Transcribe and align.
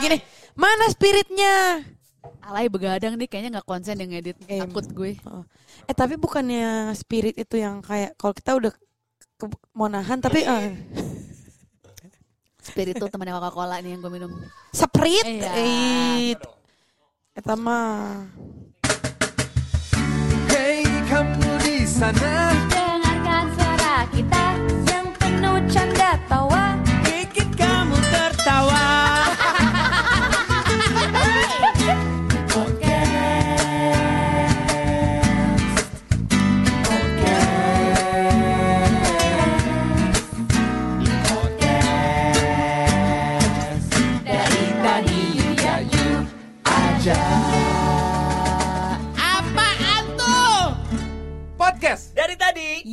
Gini, 0.00 0.16
mana 0.56 0.84
spiritnya? 0.90 1.84
Alay 2.42 2.66
begadang 2.66 3.14
nih 3.18 3.26
kayaknya 3.30 3.58
nggak 3.58 3.68
konsen 3.68 3.98
yang 3.98 4.10
ngedit. 4.10 4.36
Eh, 4.46 4.62
Takut 4.62 4.86
gue. 4.90 5.18
Oh. 5.26 5.42
Eh 5.86 5.94
tapi 5.94 6.18
bukannya 6.18 6.90
spirit 6.94 7.38
itu 7.38 7.58
yang 7.58 7.82
kayak 7.82 8.14
kalau 8.18 8.34
kita 8.34 8.50
udah 8.58 8.72
ke, 9.36 9.46
mau 9.76 9.86
nahan 9.86 10.18
tapi 10.18 10.42
eh, 10.42 10.74
Spirit 12.66 12.98
tuh 12.98 13.06
temannya 13.06 13.38
Coca-Cola 13.38 13.78
nih 13.78 13.94
yang 13.94 14.00
gue 14.02 14.10
minum. 14.10 14.32
Sprite. 14.74 15.22
Iya. 15.22 15.50
Eh, 15.54 16.34
Eta 17.36 17.54
mah. 17.54 18.26
Hey 20.50 20.82
kamu 21.06 21.50
di 21.62 21.84
sana 21.84 22.50
Dengarkan 22.72 23.44
suara 23.54 24.08
kita 24.10 24.44
yang 24.88 25.06
penuh 25.20 25.60
canda 25.68 26.16
tawa 26.26 26.80
Bikin 27.04 27.48
kamu 27.54 27.96
tertawa 28.08 28.95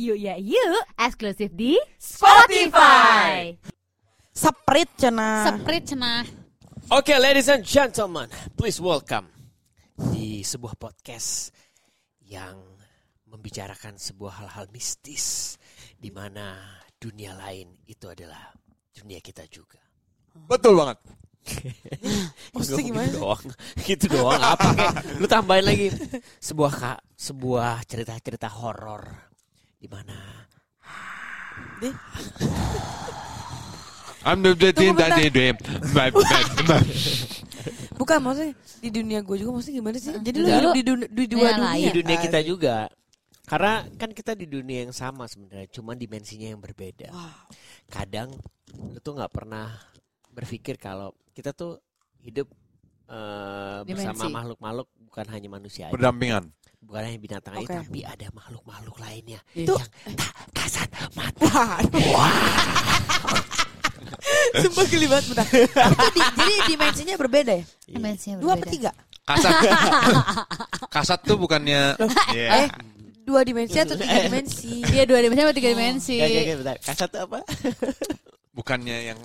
Yuk 0.04 0.20
ya 0.20 0.36
yuk. 0.36 0.84
Eksklusif 1.00 1.48
di 1.56 1.80
Spotify. 1.96 3.56
Sprite 4.36 4.92
cenah. 5.00 5.48
Sprite 5.48 5.86
cenah. 5.96 6.20
Oke 6.92 7.16
ladies 7.16 7.48
and 7.48 7.64
gentlemen 7.64 8.28
Please 8.52 8.76
welcome 8.76 9.24
Di 9.96 10.44
sebuah 10.44 10.76
podcast 10.76 11.48
Yang 12.20 12.60
membicarakan 13.24 13.96
sebuah 13.96 14.44
hal-hal 14.44 14.68
mistis 14.68 15.56
di 15.96 16.12
mana 16.12 16.60
dunia 17.00 17.32
lain 17.40 17.72
itu 17.88 18.04
adalah 18.04 18.52
dunia 18.92 19.24
kita 19.24 19.48
juga 19.48 19.80
Betul 20.36 20.84
banget 20.84 21.00
Maksudnya 22.52 22.84
gimana 22.84 23.08
Gitu 23.08 23.16
doang 23.16 23.46
Gitu 23.80 24.06
doang 24.12 24.42
apa 24.44 24.68
Lu 25.16 25.24
tambahin 25.24 25.64
lagi 25.64 25.88
Sebuah 26.44 26.72
kak 26.76 27.00
Sebuah 27.16 27.80
cerita-cerita 27.88 28.52
horor 28.52 29.32
di 29.84 29.88
mana? 29.92 30.16
Dream 35.28 35.56
Bukan 37.94 38.18
maksudnya 38.24 38.52
di 38.80 38.90
dunia 38.90 39.20
gue 39.22 39.36
juga 39.38 39.50
maksudnya 39.54 39.76
gimana 39.84 39.96
sih? 40.00 40.10
Jadi 40.16 40.36
lu 40.40 40.48
hidup 40.48 40.72
di, 40.74 40.82
dun- 40.82 41.10
di 41.12 41.24
dua 41.28 41.52
Dunia 41.52 41.54
dunia. 41.54 41.68
lain. 41.68 41.84
di 41.84 41.92
dunia 42.00 42.16
kita 42.18 42.40
juga. 42.40 42.76
karena 43.44 43.84
kan 44.00 44.08
kita 44.08 44.32
di 44.32 44.48
dunia 44.48 44.88
yang 44.88 44.94
sama 44.96 45.28
sebenarnya 45.28 45.68
cuman 45.68 46.00
dimensinya 46.00 46.48
yang 46.48 46.64
berbeda. 46.64 47.12
Kadang 47.92 48.32
lu 48.72 48.96
tuh 49.04 49.20
nggak 49.20 49.28
pernah 49.28 49.68
berpikir 50.32 50.80
kalau 50.80 51.12
kita 51.36 51.52
tuh 51.52 51.76
hidup 52.24 52.48
eh, 53.04 53.84
bersama 53.84 54.32
makhluk-makhluk 54.40 54.88
bukan 54.96 55.26
hanya 55.28 55.48
manusia 55.52 55.86
aja, 55.86 55.92
Berdampingan 55.92 56.48
bukan 56.84 57.02
hanya 57.02 57.18
binatang 57.18 57.54
aja 57.54 57.64
Oke. 57.64 57.74
tapi 57.82 58.00
ada 58.02 58.26
makhluk-makhluk 58.30 58.96
lainnya 58.98 59.40
Itu- 59.52 59.74
yang 59.74 60.14
tak 60.14 60.32
kasat 60.52 60.88
mata 61.12 61.80
Sumpah 64.54 64.84
geli 64.86 65.06
banget 65.06 65.24
bentar. 65.28 65.46
Di- 66.10 66.32
jadi 66.34 66.54
dimensinya 66.68 67.14
berbeda 67.16 67.52
ya? 67.54 67.64
Dimensinya 67.84 68.36
Dua 68.38 68.54
apa 68.54 68.62
berbeda. 68.62 68.72
tiga? 68.72 68.90
Kasat 69.24 69.52
Kasat 70.94 71.20
tuh 71.22 71.36
bukannya 71.36 71.96
Eh, 72.30 72.68
dua 73.24 73.40
dimensi 73.42 73.76
atau 73.76 73.96
tiga 73.96 74.20
dimensi? 74.22 74.84
Iya 74.84 75.04
dua 75.04 75.18
dimensi 75.18 75.40
sama 75.42 75.54
tiga 75.56 75.68
dimensi. 75.72 76.14
Gak, 76.20 76.28
gak, 76.28 76.42
gak, 76.44 76.56
bentar. 76.60 76.76
kasat 76.78 77.08
tuh 77.08 77.20
apa 77.24 77.38
Bukannya 78.52 78.96
yang 79.10 79.18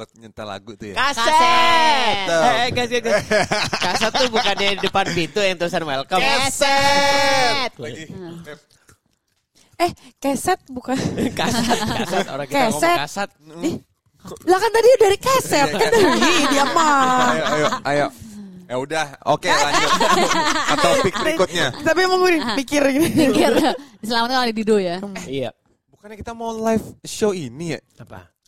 Buat 0.00 0.16
nyetel 0.16 0.48
lagu 0.48 0.72
tuh 0.80 0.86
ya? 0.88 0.94
Kaset! 0.96 2.24
Eh 2.32 2.68
guys 2.72 2.88
guys 2.88 3.04
guys. 3.04 3.20
kasat 3.84 4.10
tuh 4.16 4.32
bukannya 4.32 4.80
di 4.80 4.88
depan 4.88 5.04
pintu 5.12 5.44
yang 5.44 5.60
tulisan 5.60 5.84
welcome. 5.84 6.24
Keset 6.24 7.76
Lagi. 7.76 8.08
Eh, 9.76 9.92
keset 10.16 10.56
bukan? 10.72 10.96
kasat 11.44 11.78
kasat 12.00 12.26
orang 12.32 12.48
kita 12.48 12.72
ngomong 12.72 12.80
Keset. 12.80 12.96
kasat 12.96 13.28
Ih, 13.60 13.76
lah 14.48 14.56
kan 14.64 14.70
tadi 14.72 14.88
dari 15.04 15.18
keset 15.20 15.68
kan 15.68 15.90
dari 15.92 16.32
dia 16.48 16.64
mah. 16.72 17.28
Ayo 17.36 17.44
ayo 17.44 17.68
ayo. 17.84 18.06
Ya 18.72 18.76
udah 18.80 19.06
Oke 19.28 19.52
lanjut. 19.68 19.90
Ke 20.64 20.74
topik 20.80 21.14
berikutnya. 21.20 21.76
Tapi 21.76 21.98
emang 22.08 22.24
gue 22.24 22.40
mikir 22.56 22.82
gini. 22.88 23.08
Mikir. 23.36 23.52
Selamatnya 24.00 24.48
oleh 24.48 24.54
Dido 24.56 24.80
ya. 24.80 24.96
iya. 25.28 25.52
Bukannya 25.92 26.16
kita 26.16 26.32
mau 26.32 26.56
live 26.56 26.88
show 27.04 27.36
ini 27.36 27.76
ya? 27.76 27.80
Apa 28.00 28.39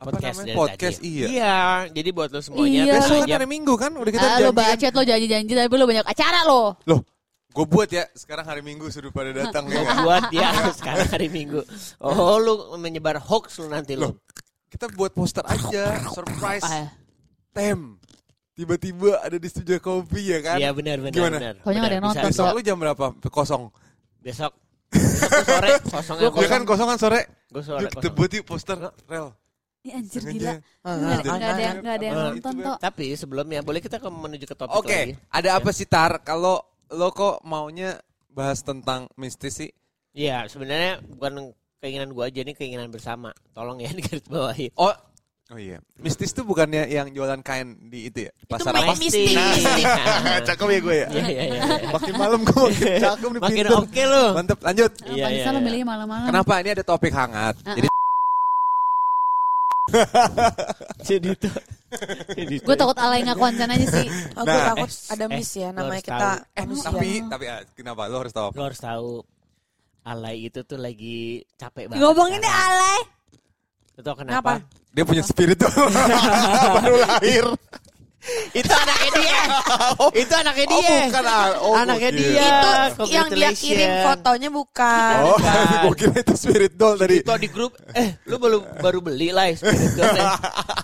Apa 0.00 0.10
podcast 0.10 0.32
namanya? 0.34 0.46
dari 0.46 0.56
Podcast 0.56 0.96
tadi. 0.96 1.10
iya 1.12 1.26
Iya, 1.28 1.56
jadi 1.92 2.08
buat 2.10 2.28
lo 2.28 2.40
semuanya 2.40 2.80
Iya. 2.80 2.94
Besok 2.96 3.16
kan 3.20 3.28
hari 3.30 3.46
Minggu 3.46 3.74
kan 3.76 3.92
Udah 3.92 4.10
kita 4.10 4.24
Ah, 4.24 4.32
lo 4.32 4.40
janji 4.40 4.48
kan? 4.48 4.56
bacot 4.56 4.92
lo 4.92 5.02
janji-janji 5.04 5.52
tapi 5.54 5.74
lo 5.74 5.84
banyak 5.84 6.06
acara 6.06 6.40
lo. 6.42 6.62
Loh 6.84 7.00
Gue 7.50 7.66
buat 7.66 7.84
ya 7.86 8.04
Sekarang 8.10 8.44
hari 8.44 8.62
Minggu 8.62 8.88
sudah 8.88 9.10
pada 9.10 9.30
datang 9.30 9.66
ya 9.66 9.82
kan? 9.82 9.96
buat 10.00 10.22
dia 10.28 10.48
sekarang 10.78 11.04
hari 11.06 11.28
Minggu. 11.28 11.60
Oh, 11.98 12.36
lu 12.36 12.52
menyebar 12.76 13.18
hoax 13.18 13.58
lu 13.58 13.68
nanti 13.68 13.92
lu. 13.92 14.08
Loh. 14.08 14.12
Kita 14.66 14.88
buat 14.88 15.10
poster 15.10 15.44
aja 15.44 16.00
Surprise 16.06 16.64
Ah, 16.64 16.88
Tem 17.50 18.00
Tiba-tiba 18.52 19.18
ada 19.18 19.34
di 19.34 19.46
studio 19.46 19.76
kopi 19.78 20.30
ya 20.30 20.40
kan 20.40 20.56
Iya 20.56 20.70
benar 20.70 20.96
benar 20.98 21.12
Gimana? 21.12 21.36
benar. 21.36 21.54
Pokoknya 21.58 21.76
nggak 21.76 21.86
ada 21.86 21.94
yang 21.94 22.04
nonton, 22.06 22.24
Besok 22.26 22.40
Sok. 22.42 22.54
lu 22.54 22.60
jam 22.62 22.76
berapa? 22.78 23.04
Kosong 23.26 23.62
Besok. 24.18 24.52
Sore 24.90 25.70
kosongnya 25.84 26.26
Ya 26.26 26.30
kan 26.46 26.60
kosong. 26.60 26.64
kosong 26.66 26.88
kan 26.88 26.98
sore 26.98 27.20
Gue 27.46 27.62
sore 27.62 27.84
kita 27.84 27.94
kosong. 28.00 28.14
buat 28.14 28.30
yuk 28.32 28.44
poster 28.44 28.78
Rel 29.06 29.28
Ini 29.80 29.90
anjir 29.94 30.20
gila. 30.22 30.52
Ah, 30.80 30.92
Nggak 30.92 31.08
ada- 31.16 31.24
ah, 31.24 31.36
ada 31.48 31.62
yang 31.62 31.76
nggak 31.78 31.94
ada 31.94 32.04
yang 32.04 32.14
Ah, 32.14 32.24
nonton 32.28 32.52
itu, 32.52 32.64
tuh. 32.64 32.76
Tapi 32.78 33.06
sebelumnya 33.14 33.60
boleh 33.60 33.80
kita 33.80 33.96
ke 33.96 34.08
menuju 34.08 34.44
ke 34.44 34.54
topik 34.54 34.76
Oke 34.76 34.92
lagi. 35.08 35.12
Ada 35.30 35.48
apa 35.56 35.70
sih 35.70 35.86
Tar 35.86 36.20
Kalau 36.20 36.60
lo 36.90 37.08
kok 37.10 37.40
maunya 37.42 37.96
Bahas 38.26 38.60
tentang 38.60 39.08
mistis 39.14 39.56
sih 39.56 39.70
Iya, 40.10 40.44
sebenarnya 40.46 41.00
bukan 41.00 41.48
keinginan 41.76 42.10
gua 42.10 42.26
aja 42.26 42.40
nih 42.40 42.52
keinginan 42.52 42.88
bersama. 42.88 43.32
Tolong 43.50 43.78
ya 43.78 43.88
digaris 43.96 44.26
bawahi. 44.26 44.68
Oh 44.76 44.92
Oh 45.48 45.58
iya 45.58 45.82
Mistis 45.96 46.30
tuh 46.30 46.44
bukannya 46.44 46.86
yang 46.86 47.10
jualan 47.10 47.42
kain 47.42 47.74
di 47.84 48.06
itu 48.06 48.22
ya 48.22 48.32
Pasar 48.46 48.70
main 48.70 48.86
apa? 48.86 48.94
mistis. 48.94 49.34
Cakep 50.46 50.66
ya 50.68 50.78
gue 50.78 50.96
ya 50.96 51.08
Iya 51.10 51.26
iya 51.26 51.42
iya. 51.48 51.62
Makin 51.90 52.14
malam 52.14 52.40
gue 52.40 52.62
makin 52.62 53.02
cakep 53.02 53.28
nih 53.28 53.40
Makin 53.42 53.64
oke 53.72 54.02
lu. 54.04 54.24
Mantep 54.30 54.58
lanjut 54.60 54.92
Iya, 55.08 55.26
iya, 55.26 55.26
bisa 55.32 55.48
lo 55.50 55.58
iya. 55.58 55.66
milih 55.66 55.80
malam-malam? 55.82 56.26
Kenapa 56.30 56.52
ini 56.60 56.70
ada 56.70 56.84
topik 56.84 57.10
hangat 57.10 57.58
Ah, 57.60 57.74
Jadi 57.74 57.89
Jadi 61.02 61.28
itu. 61.30 61.48
Itu. 62.36 62.62
Gue 62.62 62.76
takut 62.76 62.96
alay 62.96 63.20
nggak 63.22 63.36
konsen 63.36 63.66
aja 63.66 63.86
sih. 63.90 64.06
Oh, 64.34 64.42
gue 64.42 64.52
Nah, 64.52 64.72
takut 64.72 64.90
eh, 64.90 65.12
ada 65.12 65.24
eh, 65.26 65.34
miss 65.34 65.50
ya 65.52 65.68
namanya 65.70 66.02
kita 66.02 66.16
tahu. 66.16 66.38
manusia. 66.62 66.88
Tapi 66.90 67.08
Tapi 67.26 67.44
ah, 67.46 67.60
kenapa 67.74 68.02
lo 68.06 68.16
harus 68.20 68.32
tahu 68.32 68.44
apa? 68.48 68.54
Lo 68.54 68.64
harus 68.64 68.80
tahu 68.80 69.10
Alay 70.00 70.48
itu 70.48 70.64
tuh 70.64 70.80
lagi 70.80 71.44
capek 71.54 71.92
banget. 71.92 72.00
Ngomonginnya 72.00 72.48
sekarang. 72.48 72.72
alay. 72.72 73.00
Lo 73.92 74.00
tau 74.00 74.14
Kenapa? 74.16 74.52
kenapa? 74.56 74.90
Dia 74.90 75.04
punya 75.04 75.22
spirit 75.22 75.56
tuh 75.56 75.70
Baru 76.80 76.96
lahir 76.98 77.44
itu 78.52 78.68
anaknya 78.68 79.10
dia. 79.16 79.40
itu 80.22 80.32
anaknya 80.34 80.66
Oh 80.66 80.72
dia. 80.76 80.98
bukan 81.02 81.24
ah. 81.24 81.46
oh, 81.58 81.74
Anaknya 81.74 82.10
gokil. 82.10 82.20
dia. 82.20 82.44
Itu 82.44 82.68
yang 82.68 82.84
dia 82.84 82.90
congratulations. 82.92 83.60
kirim 83.60 83.90
fotonya 84.04 84.48
bukan. 84.50 85.14
Oh 85.20 85.36
Bukan. 85.40 85.80
gue 85.82 85.94
kira 85.96 86.16
itu 86.20 86.34
spirit 86.36 86.72
doll 86.74 86.94
tadi 86.94 87.16
Dito 87.18 87.34
di 87.34 87.48
grup, 87.48 87.72
eh 87.92 88.20
lu 88.24 88.36
baru 88.36 88.58
baru 88.76 88.98
beli 89.00 89.30
lah 89.30 89.48
spirit 89.50 89.90
girl-nya. 89.94 90.26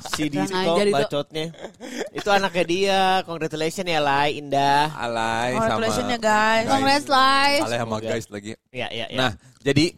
Si 0.09 0.23
Kurang 0.25 0.49
Dito 0.49 0.57
ajar 0.57 0.87
itu. 0.87 0.97
bacotnya. 0.97 1.45
Itu 2.11 2.29
anaknya 2.31 2.65
dia. 2.65 3.01
Congratulations 3.23 3.85
ya 3.87 4.01
Lai, 4.01 4.31
Indah. 4.35 4.89
Alay 4.97 5.51
sama 5.53 5.61
Congratulations 5.77 6.09
ya 6.09 6.19
guys. 6.19 6.67
Congrats 6.67 7.07
live. 7.07 7.63
Alay 7.63 7.79
sama 7.79 7.97
guys 7.99 8.27
lagi 8.29 8.53
Ya, 8.71 8.89
ya, 8.89 9.07
ya. 9.07 9.19
Nah 9.19 9.31
jadi 9.61 9.93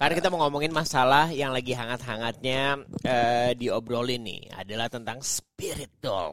Karena 0.00 0.16
kita 0.16 0.32
mau 0.32 0.40
ngomongin 0.40 0.72
masalah 0.72 1.28
yang 1.28 1.52
lagi 1.52 1.76
hangat-hangatnya 1.76 2.88
eh, 3.04 3.52
diobrolin 3.52 4.24
nih 4.24 4.48
adalah 4.56 4.88
tentang 4.88 5.20
spirit 5.20 5.92
doll. 6.00 6.32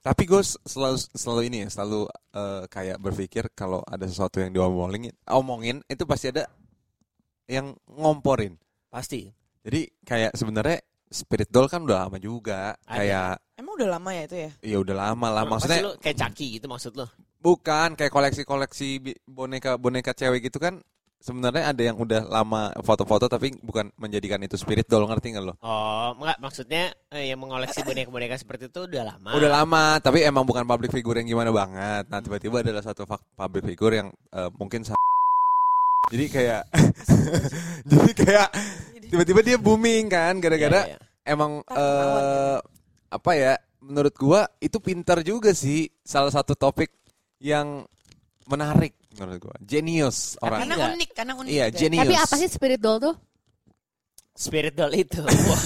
Tapi 0.00 0.22
gue 0.24 0.40
selalu 0.44 0.96
selalu 1.12 1.40
ini 1.48 1.56
ya, 1.64 1.68
selalu 1.68 2.08
eh, 2.32 2.62
kayak 2.68 2.96
berpikir 3.00 3.52
kalau 3.52 3.84
ada 3.84 4.04
sesuatu 4.04 4.40
yang 4.40 4.52
diomongin, 4.52 5.12
omongin 5.28 5.84
itu 5.84 6.04
pasti 6.04 6.32
ada 6.32 6.48
yang 7.44 7.76
ngomporin. 7.84 8.56
Pasti. 8.88 9.28
Jadi 9.60 9.84
kayak 10.04 10.32
sebenarnya 10.36 10.80
spirit 11.08 11.48
doll 11.48 11.68
kan 11.68 11.84
udah 11.84 12.08
lama 12.08 12.16
juga, 12.16 12.76
Ada. 12.84 12.96
kayak 12.96 13.30
Emang 13.54 13.72
udah 13.76 13.88
lama 13.96 14.10
ya 14.10 14.22
itu 14.24 14.36
ya? 14.40 14.50
ya 14.60 14.76
udah 14.80 14.96
lama 14.98 15.26
lah. 15.28 15.42
Pasti 15.44 15.52
Maksudnya 15.68 15.80
lu 15.84 15.92
kayak 16.00 16.16
Chucky 16.16 16.46
gitu 16.56 16.66
maksud 16.66 16.92
lu. 16.96 17.06
bukan 17.38 17.92
kayak 17.92 18.08
koleksi-koleksi 18.08 18.88
bi- 18.98 19.20
boneka 19.28 19.76
boneka 19.76 20.16
cewek 20.16 20.48
gitu 20.48 20.56
kan 20.56 20.80
sebenarnya 21.24 21.72
ada 21.72 21.82
yang 21.82 21.96
udah 21.96 22.28
lama 22.28 22.68
foto-foto 22.84 23.32
tapi 23.32 23.56
bukan 23.64 23.88
menjadikan 23.96 24.36
itu 24.44 24.60
spirit 24.60 24.84
doll 24.84 25.08
ngerti 25.08 25.32
nggak 25.32 25.44
lo? 25.48 25.56
Oh, 25.64 26.12
enggak 26.20 26.36
maksudnya 26.36 26.92
eh, 27.08 27.32
yang 27.32 27.40
mengoleksi 27.40 27.80
boneka-boneka 27.80 28.36
seperti 28.36 28.68
itu 28.68 28.84
udah 28.84 29.16
lama. 29.16 29.32
Udah 29.32 29.50
lama, 29.50 29.84
tapi 30.04 30.20
emang 30.20 30.44
bukan 30.44 30.68
public 30.68 30.92
figure 30.92 31.16
yang 31.16 31.32
gimana 31.32 31.48
banget. 31.48 32.04
Nah, 32.12 32.20
tiba-tiba 32.20 32.60
adalah 32.60 32.84
satu 32.84 33.08
fak- 33.08 33.24
public 33.32 33.64
figure 33.72 34.04
yang 34.04 34.08
eh, 34.12 34.50
mungkin 34.60 34.84
jadi 36.12 36.26
kayak 36.28 36.62
jadi 37.88 38.10
kayak 38.12 38.48
tiba-tiba 39.08 39.40
dia 39.40 39.56
booming 39.56 40.12
kan 40.12 40.36
gara-gara 40.36 40.84
Iya, 40.84 40.92
iya. 40.92 40.98
emang 41.24 41.64
eh 41.72 42.58
apa 43.08 43.30
ya? 43.32 43.56
Menurut 43.80 44.12
gua 44.16 44.44
itu 44.60 44.76
pintar 44.80 45.24
juga 45.24 45.56
sih 45.56 45.88
salah 46.04 46.28
satu 46.28 46.52
topik 46.52 46.92
yang 47.40 47.88
menarik 48.44 48.92
menurut 49.14 49.38
gua. 49.50 49.56
Genius 49.62 50.36
orang. 50.42 50.66
Karena 50.66 50.76
unik, 50.92 51.10
karena 51.14 51.32
unik. 51.38 51.50
Iya, 51.50 51.66
juga. 51.70 51.80
genius. 51.80 52.02
Tapi 52.04 52.16
apa 52.18 52.34
sih 52.36 52.48
spirit 52.50 52.80
doll 52.80 52.98
tuh? 53.00 53.14
Spirit 54.34 54.74
doll 54.74 54.92
itu. 54.98 55.22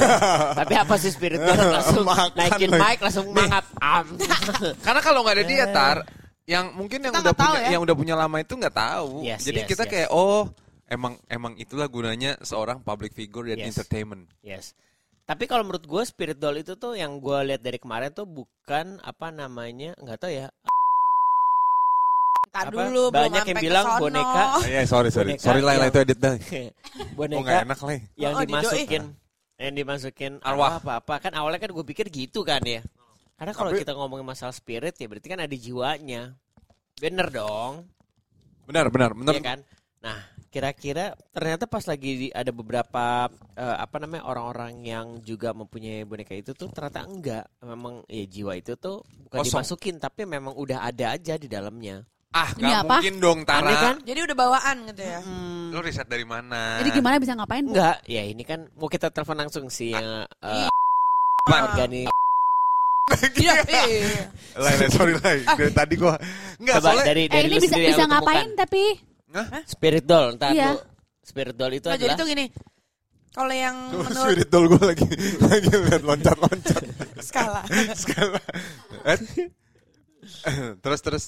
Tapi 0.60 0.74
apa 0.76 0.94
sih 1.00 1.08
spirit 1.08 1.40
doll? 1.40 1.56
Langsung 1.80 2.04
Makan 2.04 2.28
naikin 2.36 2.70
lagi. 2.70 2.82
mic 2.84 2.98
langsung 3.00 3.26
mangap. 3.32 3.64
Am. 3.80 4.06
Karena 4.84 5.00
kalau 5.00 5.24
nggak 5.24 5.36
ada 5.40 5.44
dia 5.48 5.64
tar, 5.72 5.96
yang 6.44 6.76
mungkin 6.76 7.00
yang 7.00 7.16
udah 7.16 7.32
punya, 7.32 7.60
ya. 7.64 7.68
yang 7.76 7.80
udah 7.84 7.96
punya 7.96 8.14
lama 8.16 8.36
itu 8.40 8.52
nggak 8.56 8.76
tahu. 8.76 9.24
Yes, 9.24 9.44
Jadi 9.44 9.64
yes, 9.64 9.68
kita 9.72 9.84
yes. 9.88 9.90
kayak 9.90 10.08
oh 10.12 10.52
emang 10.88 11.16
emang 11.28 11.56
itulah 11.56 11.88
gunanya 11.88 12.36
seorang 12.44 12.80
public 12.84 13.12
figure 13.16 13.48
dan 13.48 13.60
Yes. 13.64 13.72
entertainment. 13.76 14.28
Yes. 14.44 14.76
Tapi 15.28 15.44
kalau 15.44 15.60
menurut 15.64 15.84
gue 15.84 16.02
spirit 16.08 16.40
doll 16.40 16.56
itu 16.56 16.72
tuh 16.80 16.96
yang 16.96 17.20
gue 17.20 17.38
lihat 17.52 17.60
dari 17.60 17.76
kemarin 17.76 18.12
tuh 18.16 18.24
bukan 18.24 18.96
apa 19.04 19.28
namanya 19.28 19.92
nggak 20.00 20.18
tahu 20.20 20.32
ya. 20.32 20.48
Ntar 22.58 22.68
Apa? 22.68 22.80
dulu, 22.82 23.02
Banyak 23.08 23.44
yang 23.46 23.58
bilang 23.60 23.86
sono. 23.86 24.00
boneka. 24.02 24.42
Oh, 24.54 24.62
iya 24.70 24.82
sorry 24.84 25.08
sorry 25.08 25.30
Boneka 25.34 25.44
sorry 25.44 25.60
lah 25.60 25.72
yang- 25.74 25.88
itu 25.88 25.98
edit 26.02 26.18
dah. 26.18 26.34
Oh 26.34 26.40
boneka 27.18 27.40
nggak 27.40 27.62
enak 27.64 27.78
lah. 27.78 27.98
yang 28.14 28.32
Oh, 28.32 28.40
didoain. 28.40 28.48
dimasukin 28.48 29.02
yang 29.58 29.74
dimasukin 29.74 30.32
Arwah. 30.40 30.78
apa 30.78 30.92
apa 30.98 31.14
kan 31.18 31.32
awalnya 31.34 31.58
kan 31.58 31.70
gue 31.70 31.84
pikir 31.84 32.06
gitu 32.08 32.42
kan 32.42 32.62
ya. 32.62 32.82
Karena 33.34 33.52
kalau 33.52 33.70
Tapi- 33.70 33.82
kita 33.82 33.92
ngomongin 33.92 34.22
masalah 34.24 34.50
spirit 34.50 34.94
ya 34.94 35.06
berarti 35.06 35.26
kan 35.26 35.38
ada 35.38 35.54
jiwanya. 35.54 36.34
Bener 36.96 37.26
dong. 37.28 37.86
Benar 38.66 38.86
benar 38.88 39.14
benar. 39.14 39.32
Iya 39.32 39.42
kan? 39.42 39.58
Nah, 39.98 40.18
kira-kira 40.48 41.10
ternyata 41.30 41.66
pas 41.66 41.82
lagi 41.82 42.28
di- 42.28 42.34
ada 42.34 42.50
beberapa 42.50 43.26
eh, 43.54 43.76
apa 43.78 43.96
namanya 43.98 44.26
orang-orang 44.26 44.72
yang 44.80 45.06
juga 45.20 45.50
mempunyai 45.50 46.02
boneka 46.02 46.34
itu 46.34 46.52
tuh 46.52 46.68
ternyata 46.68 47.02
enggak. 47.02 47.46
Memang 47.60 48.02
ya 48.06 48.24
jiwa 48.24 48.54
itu 48.54 48.74
tuh 48.74 49.02
bukan 49.24 49.38
Kosong. 49.42 49.58
dimasukin 49.58 49.96
tapi 49.98 50.22
memang 50.22 50.54
udah 50.54 50.82
ada 50.82 51.14
aja 51.14 51.34
di 51.34 51.46
dalamnya. 51.46 52.02
Ah 52.28 52.52
Ini 52.52 52.60
nggak 52.60 52.82
apa? 52.82 52.96
mungkin 52.98 53.16
dong 53.18 53.38
Tara. 53.42 53.64
Aneh 53.64 53.76
kan? 53.78 53.96
Jadi 54.04 54.18
udah 54.20 54.36
bawaan 54.36 54.76
gitu 54.86 55.00
ya. 55.02 55.18
Hmm, 55.20 55.72
Lo 55.72 55.80
riset 55.80 56.04
dari 56.04 56.22
mana? 56.22 56.76
Jadi 56.78 56.90
gimana 56.92 57.16
bisa 57.16 57.32
ngapain? 57.32 57.64
Enggak, 57.64 58.04
ya 58.04 58.22
ini 58.22 58.42
kan 58.42 58.68
mau 58.76 58.84
kita 58.86 59.08
telepon 59.08 59.36
langsung 59.38 59.66
sih 59.66 59.90
yang 59.90 60.28
eh, 60.44 60.68
Ah. 61.48 61.64
organik. 61.64 62.08
Iya, 63.34 63.56
iya. 63.64 64.28
Lai, 64.54 64.84
sorry 64.92 65.16
lai. 65.16 65.40
Dari 65.40 65.72
tadi 65.72 65.96
gua 65.96 66.20
nggak 66.60 66.76
Coba 66.76 66.84
soalnya 66.92 67.04
dari 67.08 67.22
Eh 67.24 67.32
dari 67.32 67.48
ini 67.48 67.56
lu 67.56 67.64
bisa 67.64 67.76
bisa 67.80 68.04
ngapain 68.04 68.44
temukan. 68.44 68.60
tapi 68.60 68.82
Spirit 69.64 70.04
doll, 70.04 70.26
entar 70.36 70.52
Iya. 70.52 70.70
Spirit 71.24 71.56
doll 71.56 71.72
itu 71.72 71.88
Nah, 71.88 71.96
jadi 71.96 72.12
adalah 72.12 72.20
tuh 72.20 72.26
gini. 72.28 72.46
Kalau 73.28 73.54
yang 73.54 73.76
menurut 73.88 74.12
spirit 74.12 74.48
doll 74.48 74.66
gue 74.68 74.82
lagi 74.84 75.06
lagi 75.48 75.68
lihat 75.72 76.02
loncat 76.04 76.36
loncat 76.36 76.82
skala. 77.18 77.62
skala. 77.96 78.40
Eh? 79.06 79.18
terus 80.84 81.00
terus 81.00 81.24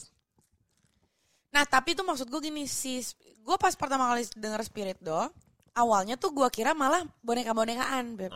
Nah, 1.51 1.65
tapi 1.65 1.93
itu 1.93 2.03
maksud 2.03 2.27
gue 2.27 2.41
gini 2.41 2.65
sih. 2.65 3.03
Gue 3.41 3.57
pas 3.57 3.75
pertama 3.75 4.07
kali 4.07 4.23
denger 4.33 4.63
Spirit 4.63 4.99
Doll, 4.99 5.27
awalnya 5.73 6.15
tuh 6.15 6.31
gue 6.31 6.47
kira 6.49 6.73
malah 6.73 7.03
boneka-bonekaan, 7.21 8.15
Beb. 8.15 8.31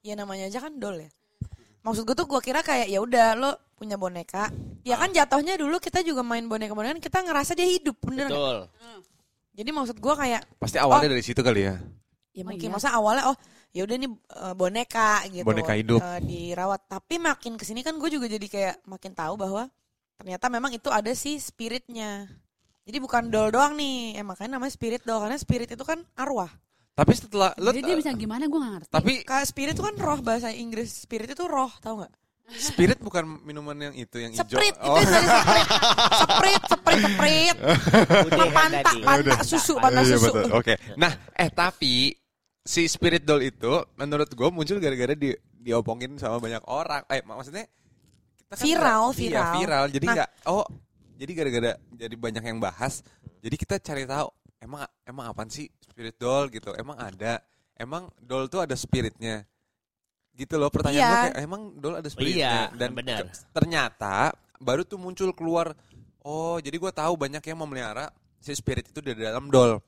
Ya 0.00 0.14
namanya 0.14 0.48
aja 0.48 0.60
kan 0.60 0.72
doll 0.74 0.96
ya. 0.98 1.10
Maksud 1.82 2.02
gue 2.04 2.16
tuh 2.16 2.24
gue 2.24 2.40
kira 2.40 2.60
kayak 2.60 2.88
ya 2.88 2.98
udah 2.98 3.36
lo 3.36 3.50
punya 3.74 3.94
boneka. 3.94 4.48
Ya 4.82 4.96
kan 4.96 5.12
jatuhnya 5.12 5.54
dulu 5.54 5.76
kita 5.76 6.00
juga 6.00 6.22
main 6.22 6.44
boneka-bonekaan, 6.44 6.98
kita 6.98 7.20
ngerasa 7.20 7.52
dia 7.52 7.68
hidup, 7.68 8.00
bener 8.00 8.26
betul. 8.26 8.58
Jadi 9.52 9.70
maksud 9.74 9.96
gue 9.98 10.14
kayak 10.14 10.42
pasti 10.56 10.78
awalnya 10.78 11.10
dari 11.12 11.22
situ 11.22 11.42
kali 11.42 11.66
ya. 11.66 11.76
ya 12.30 12.42
Oh, 12.46 12.54
mungkin 12.54 12.70
iya. 12.70 12.74
masa 12.74 12.94
awalnya 12.94 13.26
oh 13.26 13.36
ya 13.74 13.82
udah 13.82 13.96
nih 13.98 14.06
eh, 14.14 14.54
boneka 14.54 15.10
gitu 15.28 15.42
Boneka 15.42 15.74
hidup. 15.74 15.98
eh, 15.98 16.20
dirawat 16.22 16.86
tapi 16.86 17.18
makin 17.18 17.58
ke 17.58 17.66
sini 17.66 17.82
kan 17.82 17.98
gue 17.98 18.06
juga 18.06 18.30
jadi 18.30 18.46
kayak 18.46 18.86
makin 18.86 19.12
tahu 19.12 19.34
bahwa 19.34 19.66
ternyata 20.18 20.46
memang 20.48 20.70
itu 20.72 20.88
ada 20.88 21.10
sih 21.10 21.38
spiritnya 21.38 22.26
jadi 22.82 22.98
bukan 22.98 23.28
doll 23.28 23.48
doang 23.48 23.72
nih 23.72 24.14
eh, 24.14 24.24
makanya 24.24 24.56
namanya 24.56 24.70
spirit 24.70 25.02
doll 25.02 25.20
karena 25.20 25.36
spirit 25.36 25.68
itu 25.68 25.82
kan 25.82 26.02
arwah 26.14 26.50
Tapi 26.92 27.14
setelah 27.14 27.54
lo 27.56 27.70
jadi 27.70 27.84
dia 27.84 27.96
bisa 27.96 28.10
gimana 28.12 28.44
gue 28.44 28.58
gak 28.58 28.72
ngerti. 28.74 28.90
tapi 28.90 29.12
Kayak 29.22 29.46
spirit 29.46 29.72
itu 29.72 29.84
kan 29.84 29.94
roh 29.96 30.18
bahasa 30.18 30.50
Inggris 30.50 30.90
spirit 30.98 31.30
itu 31.30 31.44
roh 31.44 31.70
tahu 31.78 32.02
nggak 32.02 32.12
spirit 32.50 32.98
bukan 32.98 33.44
minuman 33.44 33.76
yang 33.78 33.94
itu 33.94 34.16
yang 34.16 34.32
hijau. 34.32 34.42
Sprite 34.42 34.78
Oh. 34.80 34.96
itu 34.96 35.04
dari 35.06 35.28
sprite 35.28 35.72
sprite 36.16 36.64
sprite 36.66 37.02
sprite 37.06 37.58
Udah 38.26 38.38
kan 38.40 38.48
panta 38.50 38.80
tadi. 38.82 39.00
panta 39.04 39.36
susu 39.44 39.74
panta 39.76 40.00
Iya, 40.00 40.16
susu. 40.16 40.32
Oke. 40.50 40.74
Nah, 40.96 41.12
eh 41.30 41.52
tapi 41.52 42.16
si 42.58 42.82
spirit 42.84 43.22
doll 43.22 43.44
itu 43.44 43.68
menurut 43.94 44.26
gue 44.26 44.48
muncul 44.48 44.76
gara-gara 44.76 45.12
di 45.12 45.30
diopongin 45.60 46.16
sama 46.16 46.40
banyak 46.40 46.64
orang. 46.66 47.04
Eh 47.06 47.20
mak- 47.20 47.36
maksudnya 47.36 47.68
kita 48.48 48.56
kan 48.56 48.64
Viral, 48.64 49.02
Iya, 49.04 49.12
viral. 49.12 49.52
viral. 49.54 49.84
Jadi 49.92 50.06
Nah. 50.08 50.14
nggak 50.16 50.30
oh 50.48 50.64
jadi 51.14 51.32
gara-gara 51.34 51.72
jadi 51.92 52.16
banyak 52.16 52.44
yang 52.46 52.58
bahas. 52.58 53.04
Jadi 53.38 53.54
kita 53.54 53.76
cari 53.76 54.02
tahu 54.02 54.28
emang 54.58 54.88
emang 55.04 55.24
apaan 55.28 55.46
sih 55.46 55.68
spirit 55.78 56.16
doll 56.16 56.48
gitu. 56.48 56.72
Emang 56.72 56.96
ada. 56.96 57.44
Emang 57.76 58.08
doll 58.18 58.48
tuh 58.48 58.64
ada 58.64 58.72
spiritnya. 58.72 59.44
Gitu 60.32 60.54
loh 60.54 60.70
pertanyaan 60.70 60.96
Iya. 60.96 61.10
gue 61.10 61.24
kayak 61.28 61.38
emang 61.44 61.62
doll 61.76 61.96
ada 61.96 62.08
spiritnya 62.08 62.70
Iya, 62.70 62.78
dan 62.78 62.90
benar. 62.94 63.22
ternyata 63.52 64.32
baru 64.56 64.82
tuh 64.82 64.96
muncul 64.96 65.34
keluar 65.34 65.74
oh 66.20 66.56
jadi 66.56 66.74
gue 66.74 66.92
tahu 66.94 67.14
banyak 67.14 67.42
yang 67.42 67.58
memelihara 67.58 68.08
si 68.38 68.54
spirit 68.54 68.86
itu 68.86 69.02
di 69.02 69.12
dalam 69.12 69.50
doll 69.50 69.82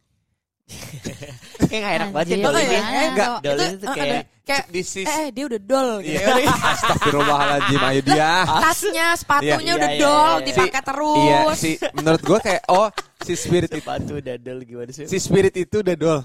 Kayak 1.61 1.81
gak 1.81 1.93
enak 1.95 2.09
banget 2.11 2.27
ya 2.27 2.37
doll 2.41 2.57
ini. 2.57 2.67
gimana? 2.67 3.01
Enggak, 3.05 3.29
Doll 3.41 3.57
Itu, 3.57 3.75
tuh 3.77 3.87
eh, 3.87 3.95
kayak 3.95 4.23
kayak 4.43 4.65
This 4.69 4.91
is 4.97 5.07
eh 5.07 5.27
dia 5.31 5.45
udah 5.47 5.61
gitu 6.01 6.11
Iya. 6.11 6.27
Astagfirullahaladzim 6.73 7.81
ayo 7.85 8.01
dia. 8.03 8.33
tasnya 8.43 9.07
sepatunya 9.15 9.55
Iya, 9.63 9.75
udah 9.77 9.91
iya, 9.91 9.99
iya. 10.35 10.43
dipakai 10.43 10.83
terus 10.83 11.19
Iya, 11.21 11.39
si 11.55 11.71
menurut 11.93 12.23
gua 12.23 12.39
kayak 12.41 12.63
oh 12.67 12.89
si 13.21 13.33
spirit 13.35 13.69
itu 13.69 13.79
sepatu 13.79 14.15
dadel 14.19 14.59
gimana 14.65 14.91
sih? 14.91 15.05
si 15.05 15.17
spirit 15.17 15.55
itu 15.55 15.77
udah 15.79 15.95
doll. 15.95 16.21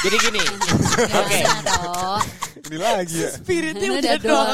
Jadi 0.00 0.16
gini. 0.20 0.42
Oke. 1.10 1.40
Ini 2.62 2.76
lagi 2.78 3.16
ya. 3.18 3.30
spiritnya 3.34 3.88
udah 3.90 4.00
udah 4.00 4.16
doll. 4.22 4.48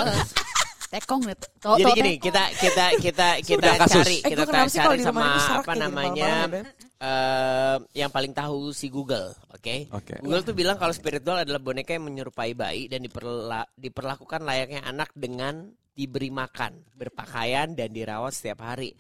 Tekong 0.97 1.23
nih. 1.29 1.37
To- 1.61 1.77
Jadi 1.77 1.93
gini, 1.93 2.13
tekong. 2.17 2.25
kita 2.25 2.43
kita 2.57 2.85
kita 2.97 3.27
kita 3.49 3.69
cari 3.85 4.17
eh 4.25 4.31
kita 4.33 4.43
kalau 4.49 4.69
cari 4.69 4.99
sama 5.05 5.25
apa 5.37 5.73
ya, 5.73 5.81
namanya 5.81 6.31
ya, 6.49 6.61
eh, 6.97 7.77
yang 7.93 8.09
paling 8.09 8.33
tahu 8.33 8.73
si 8.73 8.89
Google, 8.89 9.37
oke? 9.53 9.77
Oke. 9.93 10.15
Google 10.25 10.43
tuh 10.43 10.55
bilang 10.57 10.81
kalau 10.81 10.97
spirit 10.97 11.21
doll 11.21 11.45
adalah 11.45 11.61
boneka 11.61 11.93
yang 11.93 12.09
menyerupai 12.09 12.57
bayi 12.57 12.89
dan 12.89 13.05
diperla- 13.05 13.69
diperlakukan 13.77 14.41
layaknya 14.41 14.81
anak 14.83 15.13
dengan 15.13 15.69
diberi 15.93 16.29
makan, 16.29 16.93
berpakaian 16.93 17.73
dan 17.73 17.93
dirawat 17.93 18.33
setiap 18.33 18.65
hari. 18.65 18.93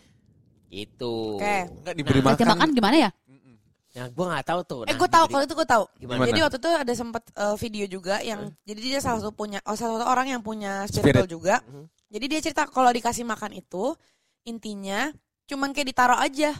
Itu. 0.66 1.38
Oke. 1.38 1.56
Enggak 1.70 1.94
diberi 1.94 2.20
Baca 2.20 2.34
makan. 2.36 2.48
makan 2.58 2.68
gimana 2.74 2.96
ya? 2.98 3.10
Nah, 3.96 4.06
gue 4.06 4.24
nggak 4.28 4.44
tahu 4.44 4.60
tuh. 4.62 4.80
Eh 4.84 4.92
Nah, 4.92 4.94
gue 4.94 5.08
tahu 5.08 5.24
kalau 5.26 5.42
itu 5.42 5.54
gue 5.54 5.64
tahu. 5.66 5.84
Gimana? 5.96 6.28
Jadi 6.28 6.40
waktu 6.44 6.56
itu 6.58 6.68
ada 6.70 6.92
sempat 6.92 7.22
eh, 7.32 7.56
video 7.56 7.84
juga 7.88 8.20
yang 8.20 8.52
jadi 8.62 8.80
dia 8.82 9.00
salah 9.00 9.18
satu 9.18 9.32
punya 9.32 9.64
oh 9.64 9.72
salah 9.72 9.96
satu 9.96 10.06
orang 10.06 10.28
yang 10.28 10.42
punya 10.44 10.84
Spirit. 10.84 11.16
spiritual 11.16 11.26
juga. 11.26 11.54
Mhm. 11.64 11.84
Jadi 12.06 12.24
dia 12.28 12.40
cerita 12.44 12.62
kalau 12.66 12.92
dikasih 12.92 13.24
makan 13.24 13.56
itu 13.56 13.96
intinya 14.44 15.08
cuman 15.46 15.72
kayak 15.72 15.88
ditaruh 15.90 16.18
aja. 16.18 16.52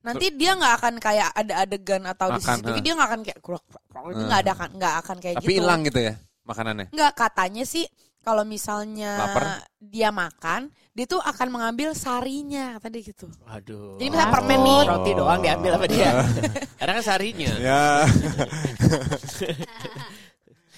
Nanti 0.00 0.28
dia 0.30 0.52
nggak 0.52 0.74
akan 0.78 0.94
kayak 1.00 1.28
ada 1.32 1.54
adegan 1.64 2.04
atau 2.04 2.28
di 2.30 2.36
Makan, 2.38 2.56
CCTV 2.60 2.76
ha. 2.76 2.84
dia 2.84 2.92
nggak 2.94 3.08
akan 3.08 3.20
kayak 3.24 3.40
kurang 3.40 3.64
itu 3.64 4.14
Hmm. 4.14 4.28
nggak 4.28 4.40
ada 4.44 4.52
kan 4.54 4.70
nggak 4.70 4.94
akan 5.00 5.16
kayak 5.18 5.34
Tapi 5.40 5.46
gitu. 5.48 5.56
hilang 5.58 5.80
gitu 5.82 5.98
ya 5.98 6.14
makanannya. 6.44 6.86
Nggak 6.92 7.12
katanya 7.16 7.64
sih 7.64 7.84
kalau 8.20 8.44
misalnya 8.44 9.10
Lapar? 9.18 9.44
dia 9.80 10.08
makan 10.08 10.60
dia 10.94 11.10
tuh 11.10 11.18
akan 11.18 11.48
mengambil 11.50 11.90
sarinya 11.90 12.78
kata 12.78 12.86
dia 12.86 13.02
gitu. 13.10 13.26
Waduh. 13.50 13.98
Jadi 13.98 14.08
misalnya 14.14 14.30
Oh. 14.30 14.34
permen 14.38 14.60
nih 14.62 14.80
roti 14.86 15.10
doang 15.18 15.40
diambil 15.42 15.70
sama 15.74 15.86
dia. 15.90 16.10
Karena 16.78 16.92
kan 16.94 17.02
seharinya. 17.02 17.50
Ya. 17.58 17.82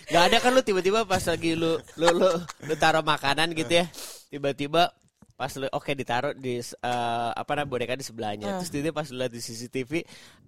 Gak 0.06 0.22
ada 0.32 0.36
kan 0.40 0.54
lu 0.56 0.62
tiba-tiba 0.64 1.02
pas 1.04 1.20
lagi 1.20 1.52
lu 1.52 1.76
lu 2.00 2.08
lu, 2.16 2.30
lu 2.40 2.74
taruh 2.80 3.04
makanan 3.04 3.52
gitu 3.52 3.84
ya. 3.84 3.86
Tiba-tiba 4.32 4.88
pas 5.36 5.52
lu 5.52 5.68
oke 5.68 5.92
ditaruh 5.92 6.32
di 6.32 6.64
eh, 6.64 7.30
apa 7.36 7.50
namanya 7.52 7.68
boneka 7.68 7.92
di 7.92 8.06
sebelahnya. 8.06 8.56
Ah. 8.56 8.64
Terus 8.64 8.72
tiba 8.72 8.96
pas 8.96 9.04
lu 9.12 9.20
lihat 9.20 9.32
di 9.36 9.40
CCTV 9.44 10.00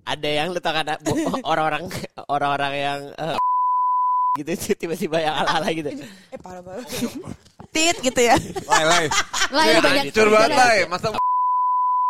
ada 0.08 0.28
yang 0.32 0.48
lu 0.56 0.60
kan 0.64 0.96
orang-orang 1.50 1.92
orang-orang 2.25 2.72
yang 2.72 3.00
eh, 3.20 3.37
gitu 4.40 4.50
tiba-tiba 4.80 5.20
yang 5.20 5.34
ala-ala 5.44 5.68
gitu. 5.76 5.90
eh 5.92 6.40
parah 6.40 6.64
banget. 6.64 6.88
Tit 7.68 7.96
gitu 7.98 8.20
ya. 8.20 8.37
Lai, 8.64 8.84
lai. 8.84 9.04
Lah 9.48 9.64
Ya, 9.64 9.78
banyak. 9.78 10.04
hancur 10.08 10.26
banget 10.28 10.50
lai. 10.52 10.78
Masa 10.84 11.06